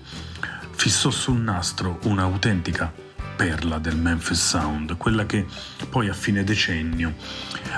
fissò 0.81 1.11
sul 1.11 1.39
nastro 1.39 1.99
un'autentica 2.05 2.91
perla 3.35 3.77
del 3.77 3.95
Memphis 3.95 4.43
Sound, 4.43 4.97
quella 4.97 5.27
che 5.27 5.45
poi 5.87 6.09
a 6.09 6.13
fine 6.13 6.43
decennio 6.43 7.13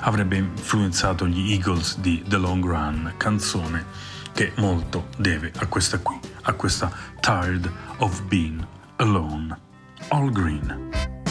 avrebbe 0.04 0.38
influenzato 0.38 1.28
gli 1.28 1.52
Eagles 1.52 1.98
di 1.98 2.24
The 2.26 2.38
Long 2.38 2.64
Run, 2.64 3.16
canzone 3.18 3.88
che 4.32 4.54
molto 4.56 5.10
deve 5.18 5.52
a 5.58 5.66
questa 5.66 6.00
qui, 6.00 6.18
a 6.44 6.54
questa 6.54 6.90
Tired 7.20 7.70
of 7.98 8.24
Being 8.24 8.66
Alone, 8.96 9.60
All 10.08 10.32
Green. 10.32 11.23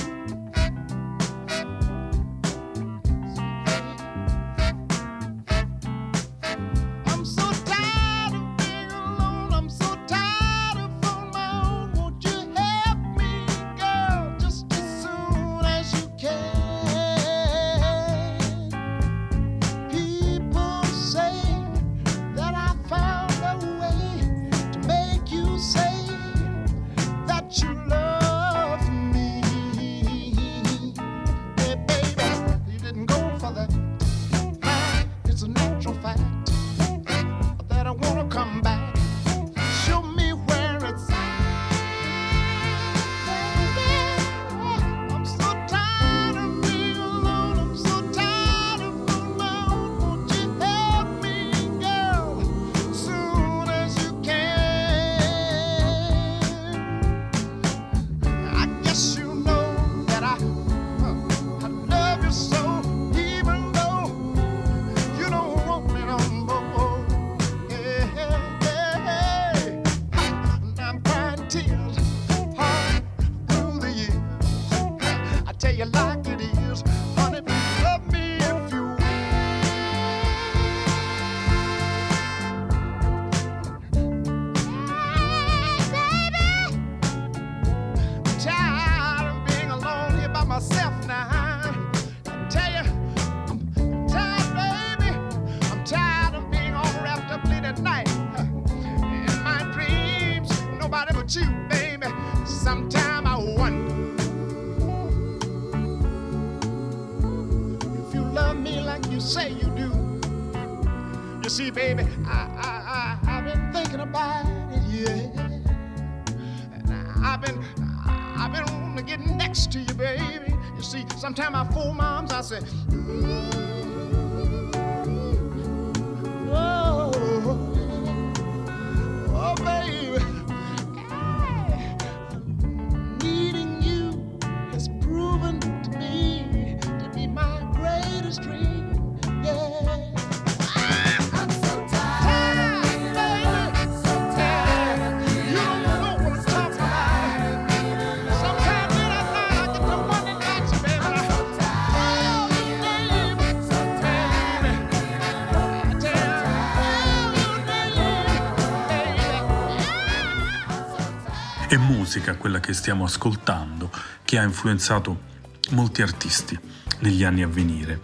Musica, 162.12 162.36
quella 162.36 162.60
che 162.60 162.74
stiamo 162.74 163.04
ascoltando, 163.04 163.90
che 164.22 164.36
ha 164.36 164.42
influenzato 164.42 165.30
molti 165.70 166.02
artisti 166.02 166.58
negli 166.98 167.24
anni 167.24 167.42
a 167.42 167.46
venire. 167.46 168.02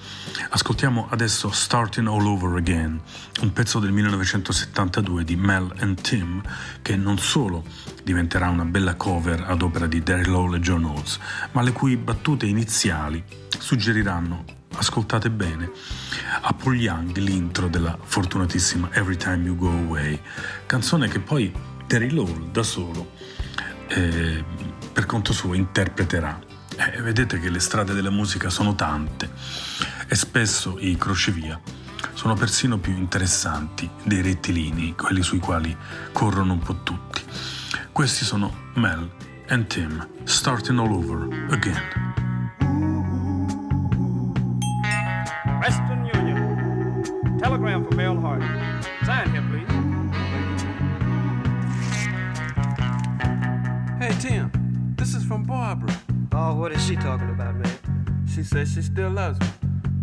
Ascoltiamo 0.48 1.09
adesso 1.11 1.50
Starting 1.50 2.09
All 2.09 2.24
Over 2.24 2.56
Again, 2.56 2.98
un 3.42 3.52
pezzo 3.52 3.78
del 3.78 3.92
1972 3.92 5.24
di 5.24 5.36
Mel 5.36 5.70
and 5.80 6.00
Tim, 6.00 6.42
che 6.80 6.96
non 6.96 7.18
solo 7.18 7.64
diventerà 8.02 8.48
una 8.48 8.64
bella 8.64 8.94
cover 8.94 9.44
ad 9.46 9.61
opera 9.61 9.86
di 9.86 10.02
Derry 10.02 10.24
Lowell 10.24 10.54
e 10.54 10.61
John 10.61 10.84
Oates, 10.84 11.18
ma 11.52 11.61
le 11.61 11.72
cui 11.72 11.98
battute 11.98 12.46
iniziali 12.46 13.22
suggeriranno, 13.59 14.44
ascoltate 14.76 15.28
bene, 15.28 15.70
a 16.40 16.54
Paul 16.54 16.80
Young 16.80 17.14
l'intro 17.18 17.68
della 17.68 17.98
fortunatissima 18.02 18.88
Every 18.92 19.18
Time 19.18 19.44
You 19.44 19.54
Go 19.54 19.68
Away, 19.68 20.18
canzone 20.64 21.09
che 21.09 21.20
poi 21.20 21.52
Derry 21.86 22.09
Lowell 22.09 22.50
da 22.50 22.62
solo 22.62 23.36
eh, 23.89 24.45
per 24.93 25.07
conto 25.07 25.32
suo 25.32 25.55
interpreterà. 25.55 26.39
Eh, 26.76 27.03
vedete 27.03 27.41
che 27.41 27.51
le 27.51 27.61
strade 27.61 27.93
della 27.93 28.11
musica 28.11 28.51
sono 28.51 28.74
tante 28.74 29.30
e 30.07 30.14
spesso 30.14 30.76
i 30.78 30.97
crocevia 30.97 31.61
sono 32.18 32.34
persino 32.34 32.78
più 32.78 32.97
interessanti 32.97 33.89
dei 34.03 34.22
rettilini, 34.22 34.97
quelli 34.97 35.22
sui 35.22 35.39
quali 35.39 35.76
corrono 36.12 36.55
un 36.55 36.59
po' 36.59 36.82
tutti. 36.82 37.22
Questi 37.93 38.24
sono 38.24 38.53
Mel 38.74 39.09
and 39.49 39.66
Tim, 39.68 40.07
starting 40.24 40.80
all 40.80 40.93
over 40.93 41.28
again. 41.53 41.80
Western 45.61 46.11
Union. 46.12 47.39
Telegram 47.41 47.84
for 47.84 47.95
Mel 47.95 48.16
Hardy. 48.20 48.47
Sign 49.05 49.30
here, 49.30 49.43
please. 49.49 49.88
Hey, 54.09 54.18
Tim, 54.20 54.94
this 54.96 55.14
is 55.14 55.22
from 55.22 55.42
Barbara. 55.42 55.94
Oh, 56.32 56.54
what 56.54 56.72
is 56.72 56.82
she 56.82 56.96
talking 56.96 57.28
about, 57.28 57.56
man? 57.56 58.24
She 58.26 58.42
says 58.42 58.72
she 58.72 58.80
still 58.80 59.11
loves 59.11 59.38
me. 59.38 59.46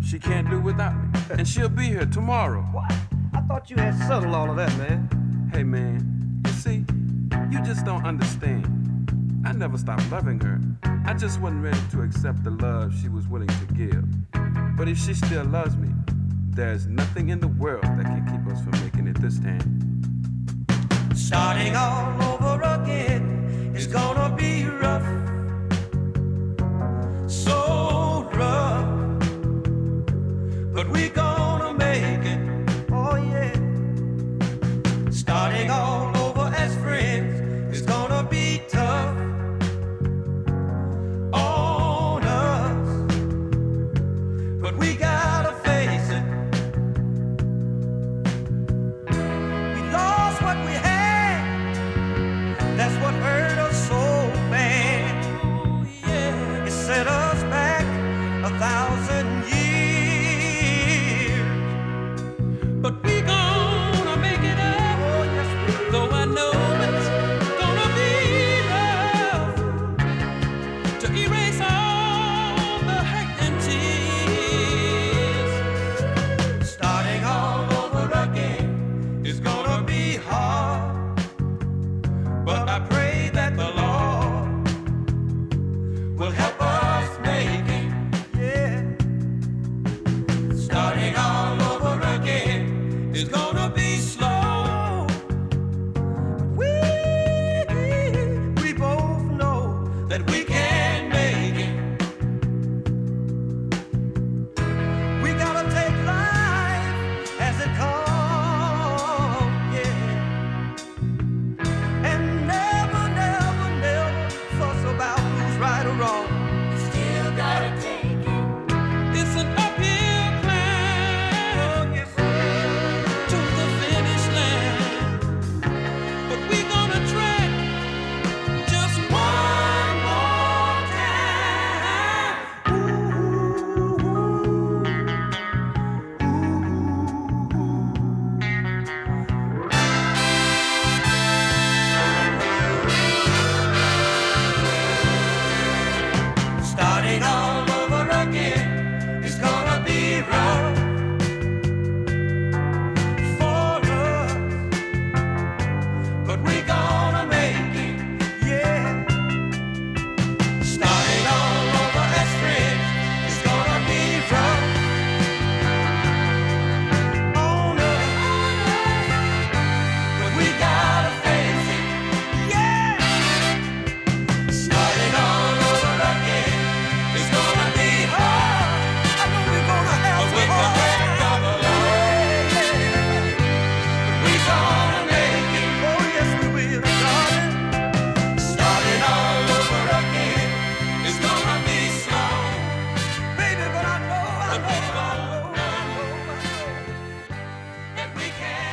She 0.00 0.20
can't 0.20 0.48
do 0.48 0.60
without 0.60 0.94
me. 0.94 1.20
and 1.32 1.48
she'll 1.48 1.68
be 1.68 1.86
here 1.86 2.06
tomorrow. 2.06 2.60
What? 2.70 2.92
I 3.34 3.40
thought 3.48 3.68
you 3.68 3.74
had 3.74 3.98
settled 4.06 4.32
all 4.32 4.48
of 4.48 4.54
that, 4.58 4.70
man. 4.78 5.50
Hey, 5.52 5.64
man, 5.64 6.40
you 6.46 6.52
see, 6.52 6.84
you 7.50 7.60
just 7.64 7.84
don't 7.84 8.06
understand. 8.06 9.42
I 9.44 9.50
never 9.50 9.76
stopped 9.76 10.08
loving 10.08 10.38
her. 10.38 10.60
I 11.04 11.12
just 11.12 11.40
wasn't 11.40 11.64
ready 11.64 11.80
to 11.90 12.02
accept 12.02 12.44
the 12.44 12.52
love 12.52 12.94
she 13.02 13.08
was 13.08 13.26
willing 13.26 13.48
to 13.48 13.66
give. 13.74 14.04
But 14.76 14.86
if 14.86 14.98
she 14.98 15.14
still 15.14 15.46
loves 15.46 15.76
me, 15.76 15.88
there's 16.50 16.86
nothing 16.86 17.30
in 17.30 17.40
the 17.40 17.48
world 17.48 17.82
that 17.82 18.04
can 18.04 18.24
keep 18.24 18.54
us 18.54 18.62
from 18.62 18.80
making 18.84 19.08
it 19.08 19.20
this 19.20 19.40
time. 19.40 20.00
Starting 21.12 21.74
all 21.74 22.44
over 22.44 22.62
again 22.62 23.35
it's 23.76 23.86
gonna 23.86 24.34
be 24.34 24.64
rough. 24.64 25.06
So 27.30 28.26
rough. 28.32 28.88
But 30.72 30.88
we 30.88 31.10
gonna 31.10 31.45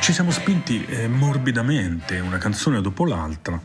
Ci 0.04 0.12
siamo 0.12 0.32
spinti 0.32 0.84
eh, 0.84 1.08
morbidamente, 1.08 2.18
una 2.18 2.36
canzone 2.36 2.82
dopo 2.82 3.06
l'altra, 3.06 3.58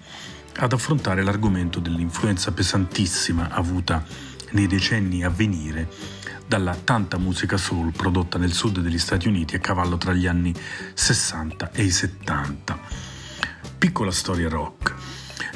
ad 0.55 0.71
affrontare 0.71 1.21
l'argomento 1.21 1.81
dell'influenza 1.81 2.53
pesantissima 2.53 3.49
avuta 3.49 4.05
nei 4.51 4.65
decenni 4.65 5.25
a 5.25 5.29
venire 5.29 5.89
dalla 6.47 6.77
tanta 6.81 7.17
musica 7.17 7.57
soul 7.57 7.91
prodotta 7.91 8.37
nel 8.37 8.53
sud 8.53 8.79
degli 8.79 8.99
Stati 8.99 9.27
Uniti 9.27 9.57
a 9.57 9.59
cavallo 9.59 9.97
tra 9.97 10.13
gli 10.13 10.27
anni 10.27 10.55
60 10.93 11.71
e 11.73 11.83
i 11.83 11.91
70. 11.91 12.79
Piccola 13.77 14.11
storia 14.11 14.47
rock. 14.47 14.93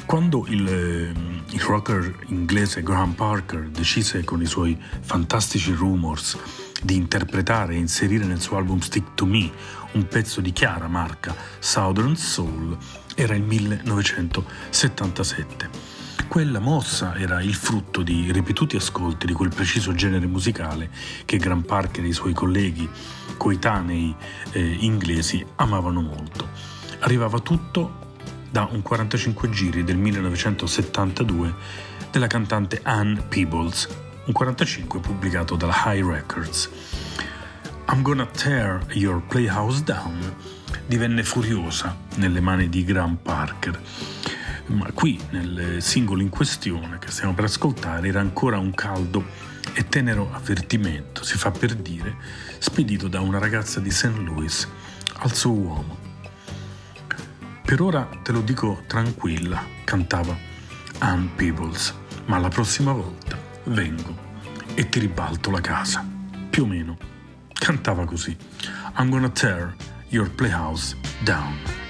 Quando 0.04 0.44
il, 0.48 0.68
eh, 0.68 1.12
il 1.48 1.60
rocker 1.62 2.14
inglese 2.26 2.82
Graham 2.82 3.12
Parker 3.12 3.70
decise 3.70 4.22
con 4.22 4.42
i 4.42 4.46
suoi 4.46 4.78
fantastici 5.00 5.72
rumors 5.72 6.36
di 6.84 6.96
interpretare 6.96 7.74
e 7.74 7.78
inserire 7.78 8.26
nel 8.26 8.40
suo 8.40 8.58
album 8.58 8.80
Stick 8.80 9.14
to 9.14 9.24
Me 9.24 9.50
un 9.92 10.06
pezzo 10.06 10.42
di 10.42 10.52
chiara 10.52 10.86
marca 10.86 11.34
Southern 11.58 12.14
Soul, 12.14 12.76
era 13.14 13.34
il 13.34 13.42
1977. 13.42 15.92
Quella 16.28 16.58
mossa 16.58 17.16
era 17.16 17.40
il 17.42 17.54
frutto 17.54 18.02
di 18.02 18.30
ripetuti 18.32 18.76
ascolti 18.76 19.26
di 19.26 19.32
quel 19.32 19.54
preciso 19.54 19.94
genere 19.94 20.26
musicale 20.26 20.90
che 21.24 21.38
Graham 21.38 21.62
Parker 21.62 22.04
e 22.04 22.08
i 22.08 22.12
suoi 22.12 22.32
colleghi 22.32 22.88
coetanei 23.36 24.16
eh, 24.52 24.76
inglesi 24.80 25.44
amavano 25.56 26.02
molto. 26.02 26.48
Arrivava 27.00 27.38
tutto 27.38 28.02
da 28.50 28.68
un 28.70 28.82
45 28.82 29.50
giri 29.50 29.84
del 29.84 29.96
1972 29.96 31.54
della 32.10 32.26
cantante 32.26 32.80
Anne 32.82 33.22
Peebles, 33.22 33.88
un 34.26 34.32
45 34.32 35.00
pubblicato 35.00 35.54
dalla 35.54 35.82
High 35.84 36.02
Records. 36.02 36.70
I'm 37.90 38.00
Gonna 38.00 38.24
Tear 38.24 38.82
Your 38.92 39.20
Playhouse 39.22 39.82
Down 39.82 40.34
divenne 40.86 41.22
furiosa 41.22 41.94
nelle 42.16 42.40
mani 42.40 42.70
di 42.70 42.84
Graham 42.84 43.16
Parker. 43.16 43.78
Ma 44.66 44.90
qui, 44.92 45.20
nel 45.30 45.82
singolo 45.82 46.22
in 46.22 46.30
questione 46.30 46.98
che 46.98 47.10
stiamo 47.10 47.34
per 47.34 47.44
ascoltare, 47.44 48.08
era 48.08 48.20
ancora 48.20 48.56
un 48.56 48.72
caldo 48.72 49.24
e 49.74 49.86
tenero 49.88 50.30
avvertimento, 50.32 51.22
si 51.22 51.36
fa 51.36 51.50
per 51.50 51.74
dire, 51.74 52.16
spedito 52.58 53.08
da 53.08 53.20
una 53.20 53.38
ragazza 53.38 53.78
di 53.78 53.90
St. 53.90 54.16
Louis 54.16 54.66
al 55.18 55.34
suo 55.34 55.52
uomo. 55.52 55.98
Per 57.62 57.80
ora 57.80 58.08
te 58.22 58.32
lo 58.32 58.40
dico 58.40 58.84
tranquilla, 58.86 59.62
cantava 59.84 60.34
Ann 60.98 61.26
Peebles, 61.34 61.94
ma 62.26 62.38
la 62.38 62.48
prossima 62.48 62.92
volta 62.92 63.52
vengo 63.64 64.14
e 64.74 64.88
ti 64.88 64.98
ribalto 64.98 65.50
la 65.50 65.60
casa. 65.60 66.04
Più 66.50 66.64
o 66.64 66.66
meno. 66.66 66.96
Cantava 67.52 68.04
così. 68.04 68.36
I'm 68.98 69.10
gonna 69.10 69.30
tear 69.30 69.74
your 70.08 70.30
playhouse 70.30 70.96
down. 71.24 71.83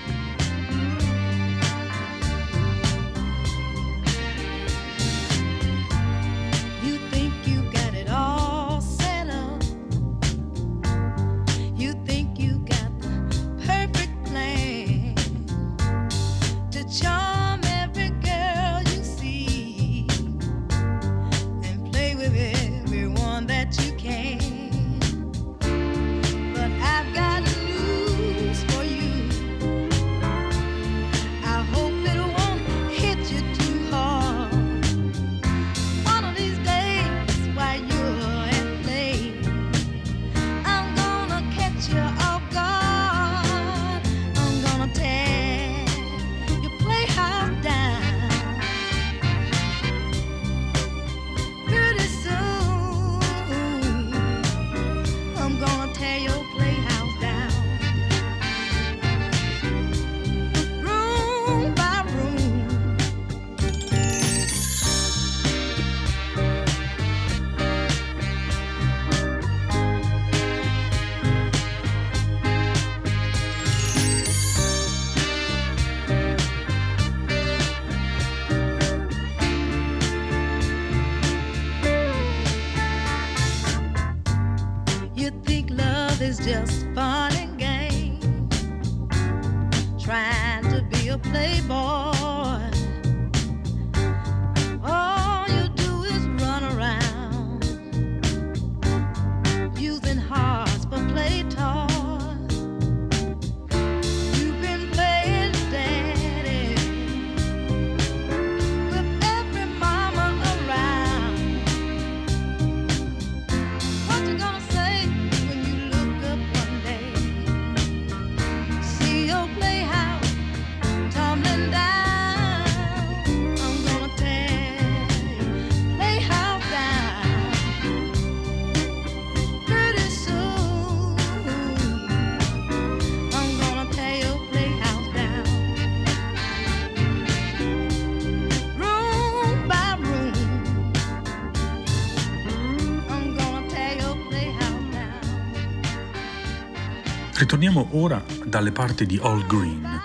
Ritorniamo 147.65 147.99
ora 147.99 148.23
dalle 148.45 148.73
parti 148.73 149.07
di 149.07 149.19
All 149.23 149.47
Green 149.47 150.03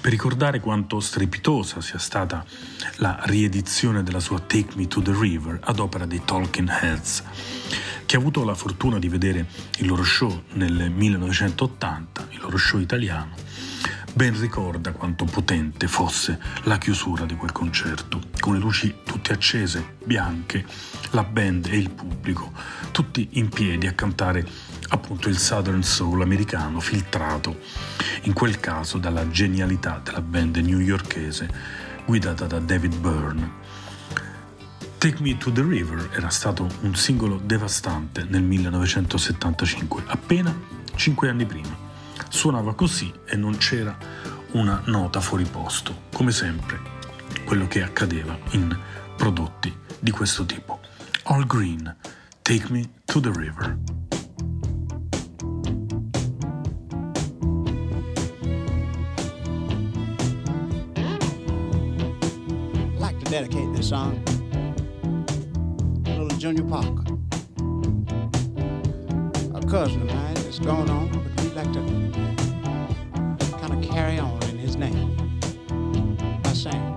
per 0.00 0.10
ricordare 0.10 0.58
quanto 0.58 0.98
strepitosa 0.98 1.80
sia 1.80 2.00
stata 2.00 2.44
la 2.96 3.20
riedizione 3.26 4.02
della 4.02 4.18
sua 4.18 4.40
Take 4.40 4.72
Me 4.74 4.88
to 4.88 5.00
the 5.00 5.14
River 5.16 5.60
ad 5.62 5.78
opera 5.78 6.04
dei 6.04 6.22
Talking 6.24 6.68
Heads. 6.68 7.22
Chi 8.06 8.16
ha 8.16 8.18
avuto 8.18 8.42
la 8.42 8.56
fortuna 8.56 8.98
di 8.98 9.08
vedere 9.08 9.46
il 9.78 9.86
loro 9.86 10.02
show 10.02 10.42
nel 10.54 10.90
1980, 10.90 12.26
il 12.30 12.40
loro 12.40 12.56
show 12.56 12.80
italiano, 12.80 13.34
ben 14.12 14.36
ricorda 14.40 14.90
quanto 14.90 15.26
potente 15.26 15.86
fosse 15.86 16.40
la 16.64 16.76
chiusura 16.76 17.24
di 17.24 17.36
quel 17.36 17.52
concerto, 17.52 18.20
con 18.40 18.54
le 18.54 18.58
luci 18.58 18.96
tutte 19.04 19.32
accese, 19.32 19.94
bianche, 20.04 20.66
la 21.10 21.22
band 21.22 21.66
e 21.66 21.76
il 21.76 21.90
pubblico, 21.90 22.52
tutti 22.90 23.28
in 23.34 23.48
piedi 23.48 23.86
a 23.86 23.92
cantare 23.92 24.44
appunto 24.90 25.28
il 25.28 25.38
Southern 25.38 25.82
Soul 25.82 26.22
americano 26.22 26.80
filtrato, 26.80 27.58
in 28.22 28.32
quel 28.32 28.60
caso 28.60 28.98
dalla 28.98 29.28
genialità 29.28 30.00
della 30.02 30.20
band 30.20 30.56
newyorkese 30.56 31.48
guidata 32.04 32.46
da 32.46 32.58
David 32.58 32.96
Byrne. 32.96 33.58
Take 34.98 35.22
Me 35.22 35.36
to 35.38 35.50
the 35.50 35.62
River 35.62 36.10
era 36.12 36.28
stato 36.28 36.68
un 36.82 36.94
singolo 36.94 37.40
devastante 37.42 38.26
nel 38.28 38.42
1975, 38.42 40.02
appena 40.06 40.54
cinque 40.94 41.28
anni 41.28 41.46
prima. 41.46 41.74
Suonava 42.28 42.74
così 42.74 43.12
e 43.24 43.36
non 43.36 43.56
c'era 43.56 43.96
una 44.52 44.82
nota 44.86 45.20
fuori 45.20 45.44
posto, 45.44 46.02
come 46.12 46.32
sempre, 46.32 46.80
quello 47.44 47.66
che 47.66 47.82
accadeva 47.82 48.36
in 48.50 48.76
prodotti 49.16 49.74
di 49.98 50.10
questo 50.10 50.44
tipo. 50.44 50.80
All 51.24 51.46
Green, 51.46 51.96
Take 52.42 52.66
Me 52.70 52.90
to 53.04 53.20
the 53.20 53.30
River. 53.32 53.78
Dedicate 63.30 63.72
this 63.76 63.90
song 63.90 64.20
to 66.04 66.10
little 66.20 66.36
Junior 66.36 66.64
Parker. 66.64 67.04
A 69.54 69.60
cousin 69.70 70.02
of 70.02 70.08
mine 70.08 70.36
is 70.38 70.58
going 70.58 70.90
on, 70.90 71.08
but 71.12 71.44
we'd 71.44 71.54
like 71.54 71.72
to 71.72 71.80
kind 73.60 73.72
of 73.72 73.88
carry 73.88 74.18
on 74.18 74.42
in 74.48 74.58
his 74.58 74.74
name 74.74 75.16
by 76.42 76.52
saying, 76.52 76.89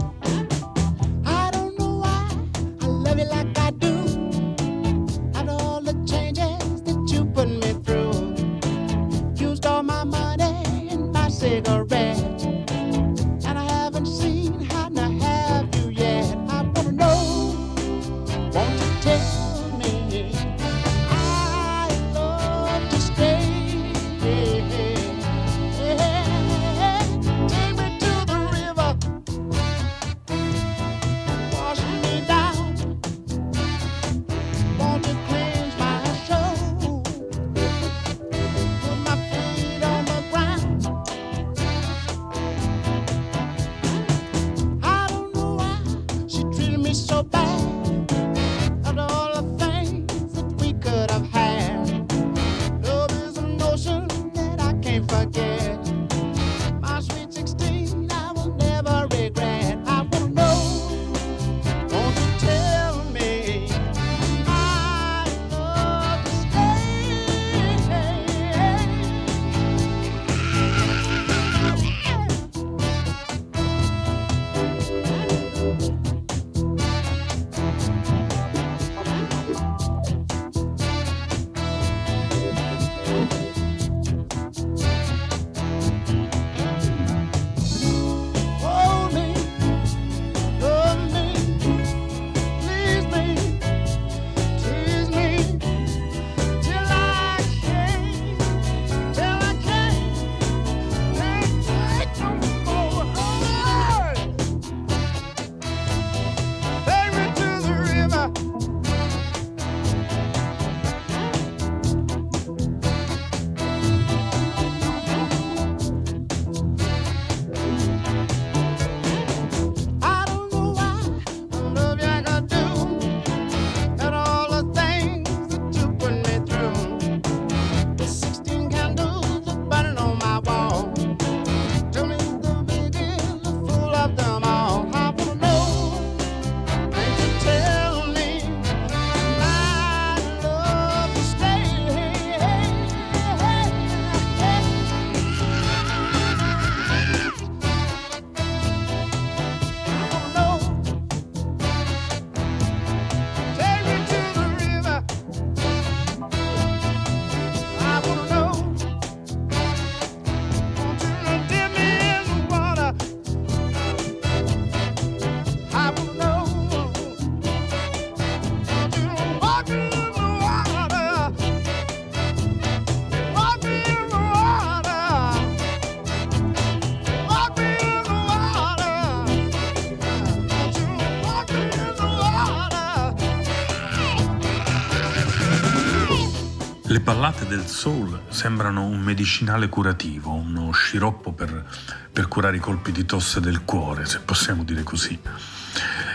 ballate 187.03 187.45
del 187.47 187.67
soul 187.67 188.21
sembrano 188.29 188.85
un 188.85 189.01
medicinale 189.01 189.67
curativo, 189.67 190.31
uno 190.31 190.71
sciroppo 190.71 191.33
per, 191.33 191.65
per 192.11 192.29
curare 192.29 192.55
i 192.55 192.61
colpi 192.61 192.93
di 192.93 193.03
tosse 193.03 193.41
del 193.41 193.65
cuore, 193.65 194.05
se 194.05 194.19
possiamo 194.21 194.63
dire 194.63 194.83
così. 194.83 195.19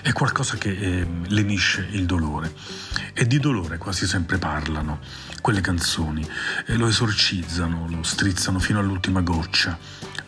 È 0.03 0.13
qualcosa 0.13 0.57
che 0.57 0.71
eh, 0.71 1.07
lenisce 1.27 1.87
il 1.91 2.07
dolore. 2.07 2.55
E 3.13 3.27
di 3.27 3.39
dolore 3.39 3.77
quasi 3.77 4.07
sempre 4.07 4.39
parlano 4.39 5.01
quelle 5.43 5.61
canzoni, 5.61 6.27
e 6.67 6.77
lo 6.77 6.87
esorcizzano, 6.87 7.87
lo 7.91 8.03
strizzano 8.03 8.59
fino 8.59 8.79
all'ultima 8.79 9.21
goccia, 9.21 9.79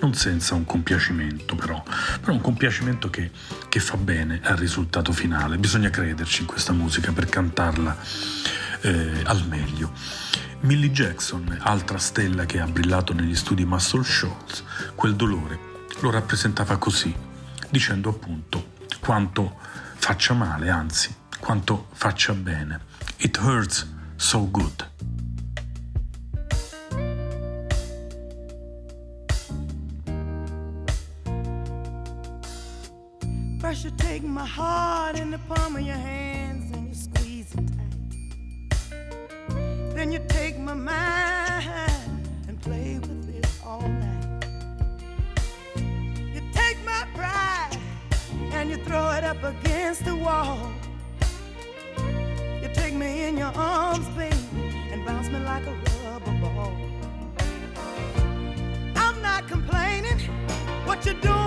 non 0.01 0.13
senza 0.13 0.55
un 0.55 0.67
compiacimento 0.67 1.55
però, 1.55 1.83
però 2.21 2.33
un 2.33 2.41
compiacimento 2.43 3.09
che, 3.09 3.31
che 3.71 3.81
fa 3.81 3.97
bene 3.97 4.41
al 4.43 4.57
risultato 4.57 5.13
finale. 5.13 5.57
Bisogna 5.57 5.89
crederci 5.89 6.43
in 6.43 6.47
questa 6.47 6.73
musica 6.73 7.13
per 7.13 7.27
cantarla 7.27 7.97
eh, 8.83 9.23
al 9.25 9.47
meglio. 9.47 9.93
Millie 10.63 10.91
Jackson, 10.91 11.59
altra 11.63 11.97
stella 11.97 12.45
che 12.45 12.61
ha 12.61 12.67
brillato 12.67 13.15
negli 13.15 13.35
studi 13.35 13.65
Muscle 13.65 14.05
Shoals, 14.05 14.63
quel 14.95 15.17
dolore 15.17 15.59
lo 16.01 16.11
rappresentava 16.11 16.77
così, 16.77 17.15
dicendo 17.71 18.11
appunto 18.11 18.73
quanto 19.01 19.57
faccia 19.97 20.35
male, 20.35 20.69
anzi, 20.69 21.15
quanto 21.39 21.87
faccia 21.93 22.35
bene. 22.35 22.81
It 23.17 23.39
hurts 23.39 23.91
so 24.17 24.49
good. 24.51 24.89
You 33.83 33.91
take 33.97 34.23
my 34.23 34.45
heart 34.45 35.17
in 35.17 35.31
the 35.31 35.39
palm 35.49 35.77
of 35.77 35.81
your 35.81 35.97
hands 35.97 36.20
up 49.31 49.45
against 49.45 50.05
the 50.05 50.17
wall. 50.17 50.73
You 52.61 52.69
take 52.75 52.95
me 52.95 53.27
in 53.29 53.37
your 53.39 53.53
arms, 53.55 54.09
baby, 54.09 54.35
and 54.91 55.07
bounce 55.07 55.29
me 55.29 55.39
like 55.39 55.65
a 55.67 55.75
rubber 56.05 56.33
ball. 56.41 56.73
I'm 58.97 59.23
not 59.23 59.47
complaining. 59.47 60.19
What 60.85 61.07
you're 61.07 61.15
doing, 61.21 61.40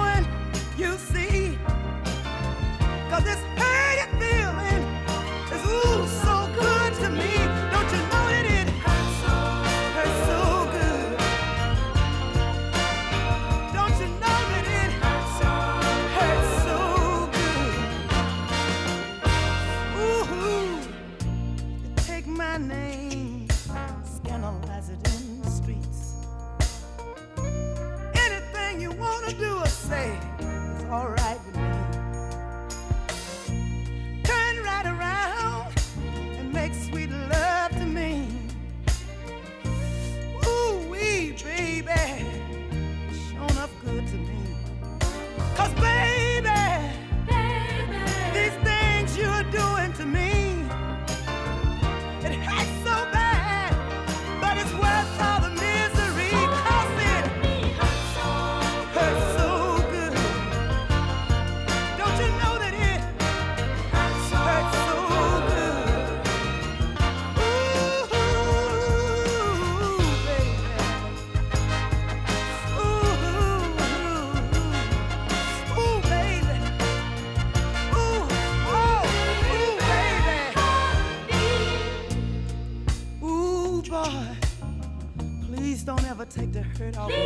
take 86.92 87.08
the 87.08 87.23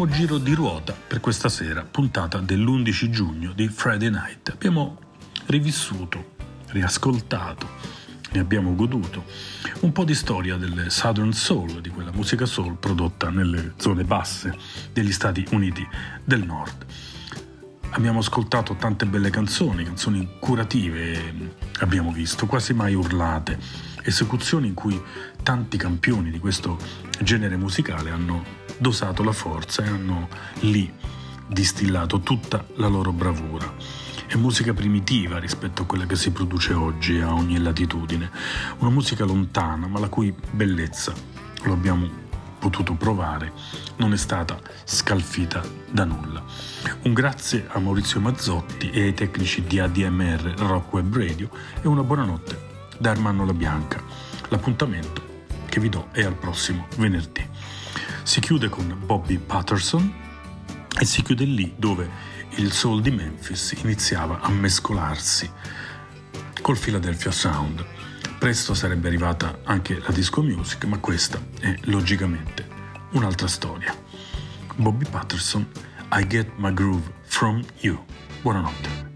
Ultimo 0.00 0.18
giro 0.18 0.38
di 0.38 0.54
ruota 0.54 0.94
per 0.94 1.20
questa 1.20 1.50
sera, 1.50 1.82
puntata 1.82 2.38
dell'11 2.38 3.10
giugno 3.10 3.52
di 3.52 3.68
Friday 3.68 4.08
Night. 4.08 4.48
Abbiamo 4.48 4.98
rivissuto, 5.44 6.36
riascoltato, 6.68 7.68
ne 8.32 8.38
abbiamo 8.38 8.74
goduto 8.74 9.24
un 9.80 9.92
po' 9.92 10.04
di 10.04 10.14
storia 10.14 10.56
del 10.56 10.86
Southern 10.88 11.34
Soul, 11.34 11.82
di 11.82 11.90
quella 11.90 12.12
musica 12.12 12.46
soul 12.46 12.78
prodotta 12.78 13.28
nelle 13.28 13.74
zone 13.76 14.04
basse 14.04 14.56
degli 14.90 15.12
Stati 15.12 15.46
Uniti 15.50 15.86
del 16.24 16.46
Nord. 16.46 16.86
Abbiamo 17.90 18.20
ascoltato 18.20 18.76
tante 18.76 19.04
belle 19.04 19.28
canzoni, 19.28 19.84
canzoni 19.84 20.36
curative, 20.38 21.56
abbiamo 21.80 22.10
visto, 22.10 22.46
quasi 22.46 22.72
mai 22.72 22.94
urlate, 22.94 23.58
esecuzioni 24.02 24.68
in 24.68 24.74
cui 24.74 24.98
tanti 25.42 25.76
campioni 25.76 26.30
di 26.30 26.38
questo 26.38 26.78
genere 27.20 27.58
musicale 27.58 28.10
hanno 28.10 28.59
dosato 28.80 29.22
la 29.22 29.32
forza 29.32 29.84
e 29.84 29.88
hanno 29.88 30.28
lì 30.60 30.90
distillato 31.46 32.20
tutta 32.20 32.64
la 32.76 32.88
loro 32.88 33.12
bravura. 33.12 33.70
È 34.26 34.36
musica 34.36 34.72
primitiva 34.72 35.38
rispetto 35.38 35.82
a 35.82 35.84
quella 35.84 36.06
che 36.06 36.16
si 36.16 36.30
produce 36.30 36.72
oggi 36.72 37.20
a 37.20 37.34
ogni 37.34 37.58
latitudine, 37.58 38.30
una 38.78 38.90
musica 38.90 39.24
lontana 39.24 39.86
ma 39.86 39.98
la 39.98 40.08
cui 40.08 40.34
bellezza, 40.52 41.12
lo 41.64 41.72
abbiamo 41.72 42.08
potuto 42.58 42.94
provare, 42.94 43.52
non 43.96 44.12
è 44.12 44.16
stata 44.16 44.58
scalfita 44.84 45.62
da 45.90 46.04
nulla. 46.04 46.42
Un 47.02 47.12
grazie 47.12 47.66
a 47.68 47.78
Maurizio 47.80 48.20
Mazzotti 48.20 48.90
e 48.90 49.02
ai 49.02 49.14
tecnici 49.14 49.62
di 49.62 49.78
ADMR 49.78 50.54
Rock 50.58 50.92
Web 50.92 51.14
Radio 51.14 51.50
e 51.82 51.88
una 51.88 52.02
buonanotte 52.02 52.68
da 52.98 53.10
Armando 53.10 53.44
La 53.44 53.54
Bianca. 53.54 54.02
L'appuntamento 54.48 55.22
che 55.68 55.80
vi 55.80 55.88
do 55.88 56.08
è 56.12 56.22
al 56.22 56.34
prossimo 56.34 56.86
venerdì. 56.96 57.49
Si 58.22 58.40
chiude 58.40 58.68
con 58.68 58.96
Bobby 59.04 59.38
Patterson 59.38 60.12
e 60.98 61.04
si 61.04 61.22
chiude 61.22 61.44
lì 61.44 61.74
dove 61.76 62.08
il 62.56 62.72
soul 62.72 63.00
di 63.00 63.10
Memphis 63.10 63.74
iniziava 63.82 64.40
a 64.40 64.50
mescolarsi 64.50 65.50
col 66.60 66.78
Philadelphia 66.78 67.30
Sound. 67.30 67.84
Presto 68.38 68.74
sarebbe 68.74 69.08
arrivata 69.08 69.60
anche 69.64 69.98
la 69.98 70.12
disco 70.12 70.42
music, 70.42 70.84
ma 70.84 70.98
questa 70.98 71.40
è 71.60 71.74
logicamente 71.84 72.66
un'altra 73.12 73.46
storia. 73.46 73.94
Bobby 74.76 75.08
Patterson, 75.08 75.66
I 76.12 76.26
Get 76.26 76.48
My 76.56 76.72
Groove 76.72 77.12
From 77.22 77.62
You. 77.80 78.02
Buonanotte. 78.42 79.09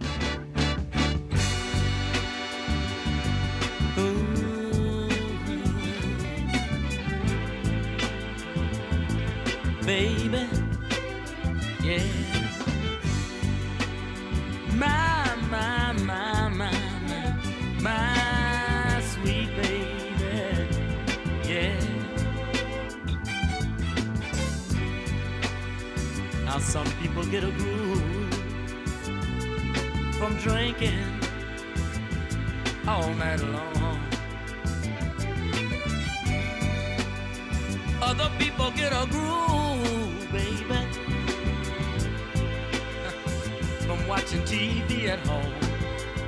Get 27.35 27.43
a 27.43 27.51
groove 27.51 28.33
from 30.19 30.37
drinking 30.37 31.05
all 32.87 33.13
night 33.15 33.43
long. 33.43 33.99
Other 38.01 38.31
people 38.39 38.71
get 38.77 38.93
a 38.93 39.05
groove, 39.11 40.29
baby, 40.31 40.79
from 43.85 44.07
watching 44.07 44.43
TV 44.43 45.09
at 45.09 45.19
home. 45.27 45.55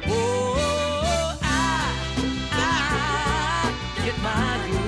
Oh, 0.08 1.38
I, 1.40 1.94
I 2.50 4.04
get 4.04 4.18
my 4.24 4.68
groove. 4.72 4.85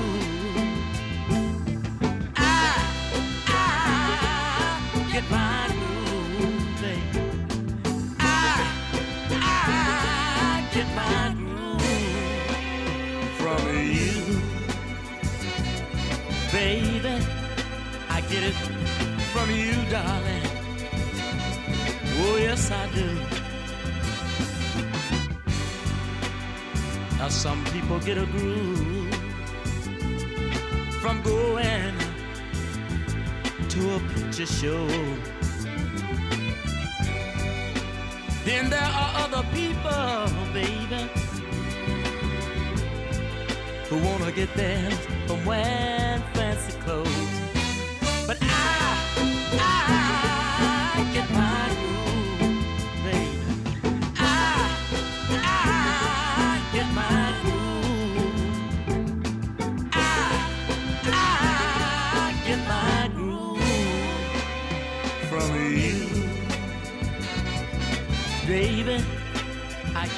Some 27.38 27.64
people 27.66 28.00
get 28.00 28.18
a 28.18 28.26
groove 28.26 29.14
from 31.00 31.22
going 31.22 31.94
to 33.68 33.94
a 33.94 34.00
picture 34.12 34.44
show. 34.44 34.88
Then 38.44 38.68
there 38.68 38.80
are 38.82 39.10
other 39.22 39.44
people, 39.54 40.26
baby, 40.52 41.08
who 43.88 43.98
wanna 44.04 44.32
get 44.32 44.52
there 44.54 44.90
from 45.28 45.44
wearing 45.44 46.22
fancy 46.34 46.72
clothes. 46.80 47.40
But 48.26 48.38
I, 48.42 48.48
I 49.60 50.27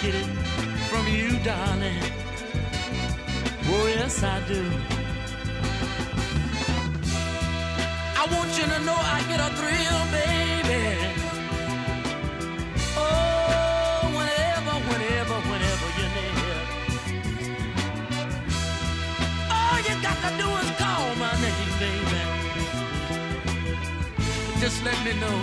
get 0.03 0.15
it 0.15 0.25
from 0.89 1.07
you, 1.09 1.39
darling. 1.45 2.01
Oh, 3.67 3.87
yes, 3.87 4.23
I 4.23 4.41
do. 4.49 4.63
I 8.17 8.25
want 8.33 8.51
you 8.59 8.65
to 8.65 8.79
know 8.87 8.97
I 8.97 9.19
get 9.29 9.41
a 9.41 9.51
thrill, 9.59 10.01
baby. 10.17 10.85
Oh, 12.97 14.01
whenever, 14.17 14.75
whenever, 14.89 15.37
whenever 15.51 15.89
you're 15.99 16.15
near. 16.17 16.59
All 19.53 19.79
you 19.87 19.95
got 20.01 20.17
to 20.25 20.31
do 20.43 20.49
is 20.63 20.71
call 20.81 21.15
my 21.17 21.35
name, 21.45 21.73
baby. 21.85 22.23
Just 24.61 24.83
let 24.83 24.99
me 25.05 25.13
know, 25.21 25.39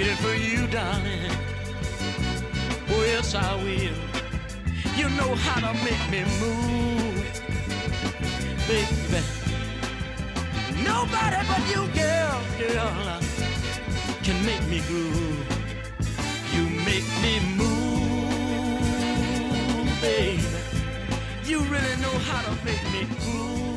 Get 0.00 0.08
it 0.12 0.16
for 0.16 0.34
you, 0.34 0.66
darling. 0.68 1.30
Oh 2.88 3.02
yes, 3.04 3.34
I 3.34 3.54
will. 3.56 3.98
You 4.96 5.10
know 5.10 5.34
how 5.34 5.60
to 5.60 5.74
make 5.84 6.10
me 6.10 6.24
move, 6.40 7.22
baby. 8.66 9.22
Nobody 10.82 11.36
but 11.46 11.62
you, 11.68 11.86
girl, 11.92 12.40
girl, 12.58 13.20
can 14.22 14.38
make 14.46 14.64
me 14.68 14.80
groove. 14.88 15.46
You 16.54 16.64
make 16.88 17.08
me 17.20 17.34
move, 17.60 18.80
baby. 20.00 20.42
You 21.44 21.60
really 21.64 21.96
know 22.00 22.16
how 22.24 22.40
to 22.48 22.52
make 22.64 22.84
me 22.90 23.04
groove. 23.20 23.69